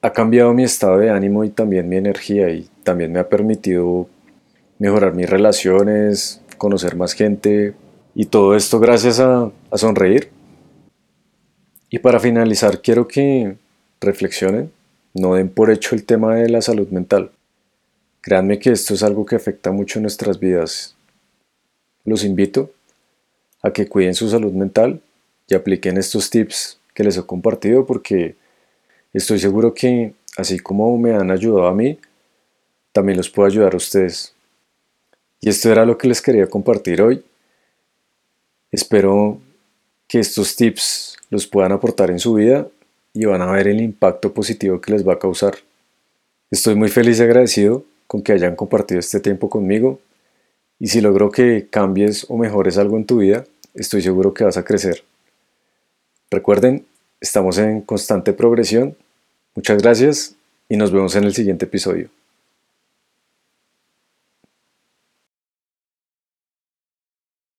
ha 0.03 0.13
cambiado 0.13 0.53
mi 0.55 0.65
estado 0.65 0.99
de 0.99 1.11
ánimo 1.11 1.45
y 1.45 1.51
también 1.51 1.89
mi 1.89 1.97
energía 1.97 2.51
y 2.51 2.69
también 2.85 3.13
me 3.13 3.21
ha 3.21 3.29
permitido 3.29 4.09
mejorar 4.79 5.15
mis 5.15 5.29
relaciones, 5.29 6.41
conocer 6.57 6.97
más 6.97 7.13
gente 7.13 7.75
y 8.15 8.27
todo 8.27 8.57
esto 8.57 8.81
gracias 8.81 9.21
a, 9.21 9.51
sonreír. 9.75 10.31
Y 11.91 11.99
para 11.99 12.21
finalizar, 12.21 12.81
quiero 12.83 13.09
que 13.09 13.57
reflexionen, 14.01 14.73
no 15.15 15.35
den 15.35 15.49
por 15.49 15.71
hecho 15.71 15.95
el 15.95 16.05
tema 16.05 16.37
de 16.37 16.49
la 16.49 16.63
salud 16.63 16.89
mental. 16.89 17.31
Créanme 18.21 18.59
que 18.59 18.71
esto 18.71 18.95
es 18.95 19.03
algo 19.03 19.27
que 19.27 19.37
afecta 19.37 19.73
mucho 19.73 20.01
nuestras 20.01 20.39
vidas. 20.39 20.95
Los 22.05 22.25
invito 22.25 22.71
a 23.63 23.73
que 23.73 23.89
cuiden 23.89 24.15
su 24.15 24.29
salud 24.29 24.53
mental 24.53 25.01
y 25.49 25.55
apliquen 25.55 25.99
estos 25.99 26.31
tips 26.31 26.79
que 26.95 27.05
les 27.05 27.17
he 27.17 27.23
compartido 27.23 27.87
porque 27.87 28.37
estoy 29.13 29.39
seguro 29.39 29.75
que 29.75 30.15
así 30.37 30.59
como 30.59 30.97
me 30.99 31.15
han 31.15 31.31
ayudado 31.31 31.67
a 31.67 31.75
mí, 31.75 31.99
también 32.93 33.19
los 33.19 33.31
puedo 33.31 33.49
ayudar 33.49 33.75
a 33.75 33.79
ustedes. 33.79 34.35
Y 35.41 35.49
esto 35.49 35.71
era 35.71 35.85
lo 35.85 35.97
que 35.97 36.09
les 36.09 36.21
quería 36.21 36.47
compartir 36.47 37.01
hoy. 37.03 37.25
Espero 38.73 39.41
que 40.07 40.21
estos 40.21 40.57
tips 40.57 41.17
los 41.31 41.47
puedan 41.47 41.73
aportar 41.73 42.11
en 42.11 42.19
su 42.19 42.35
vida 42.35 42.69
y 43.13 43.25
van 43.25 43.43
a 43.43 43.51
ver 43.51 43.69
el 43.69 43.81
impacto 43.81 44.33
positivo 44.33 44.81
que 44.81 44.93
les 44.93 45.07
va 45.07 45.15
a 45.15 45.19
causar. 45.19 45.55
Estoy 46.51 46.75
muy 46.75 46.89
feliz 46.89 47.19
y 47.19 47.23
agradecido 47.23 47.85
con 48.07 48.23
que 48.23 48.33
hayan 48.33 48.57
compartido 48.57 49.01
este 49.01 49.21
tiempo 49.21 49.49
conmigo 49.49 50.01
y 50.79 50.89
si 50.89 51.01
logro 51.01 51.31
que 51.31 51.69
cambies 51.71 52.27
o 52.29 52.37
mejores 52.37 52.79
algo 52.79 52.97
en 52.97 53.07
tu 53.07 53.19
vida, 53.19 53.45
estoy 53.75 54.03
seguro 54.03 54.35
que 54.35 54.45
vas 54.45 54.57
a 54.57 54.65
crecer. 54.65 55.05
Recuerden, 56.31 56.87
estamos 57.21 57.59
en 57.59 57.83
constante 57.83 58.33
progresión. 58.33 58.97
Muchas 59.55 59.83
gracias 59.83 60.35
y 60.69 60.77
nos 60.77 60.91
vemos 60.91 61.15
en 61.17 61.25
el 61.25 61.35
siguiente 61.35 61.67
episodio. 61.67 62.09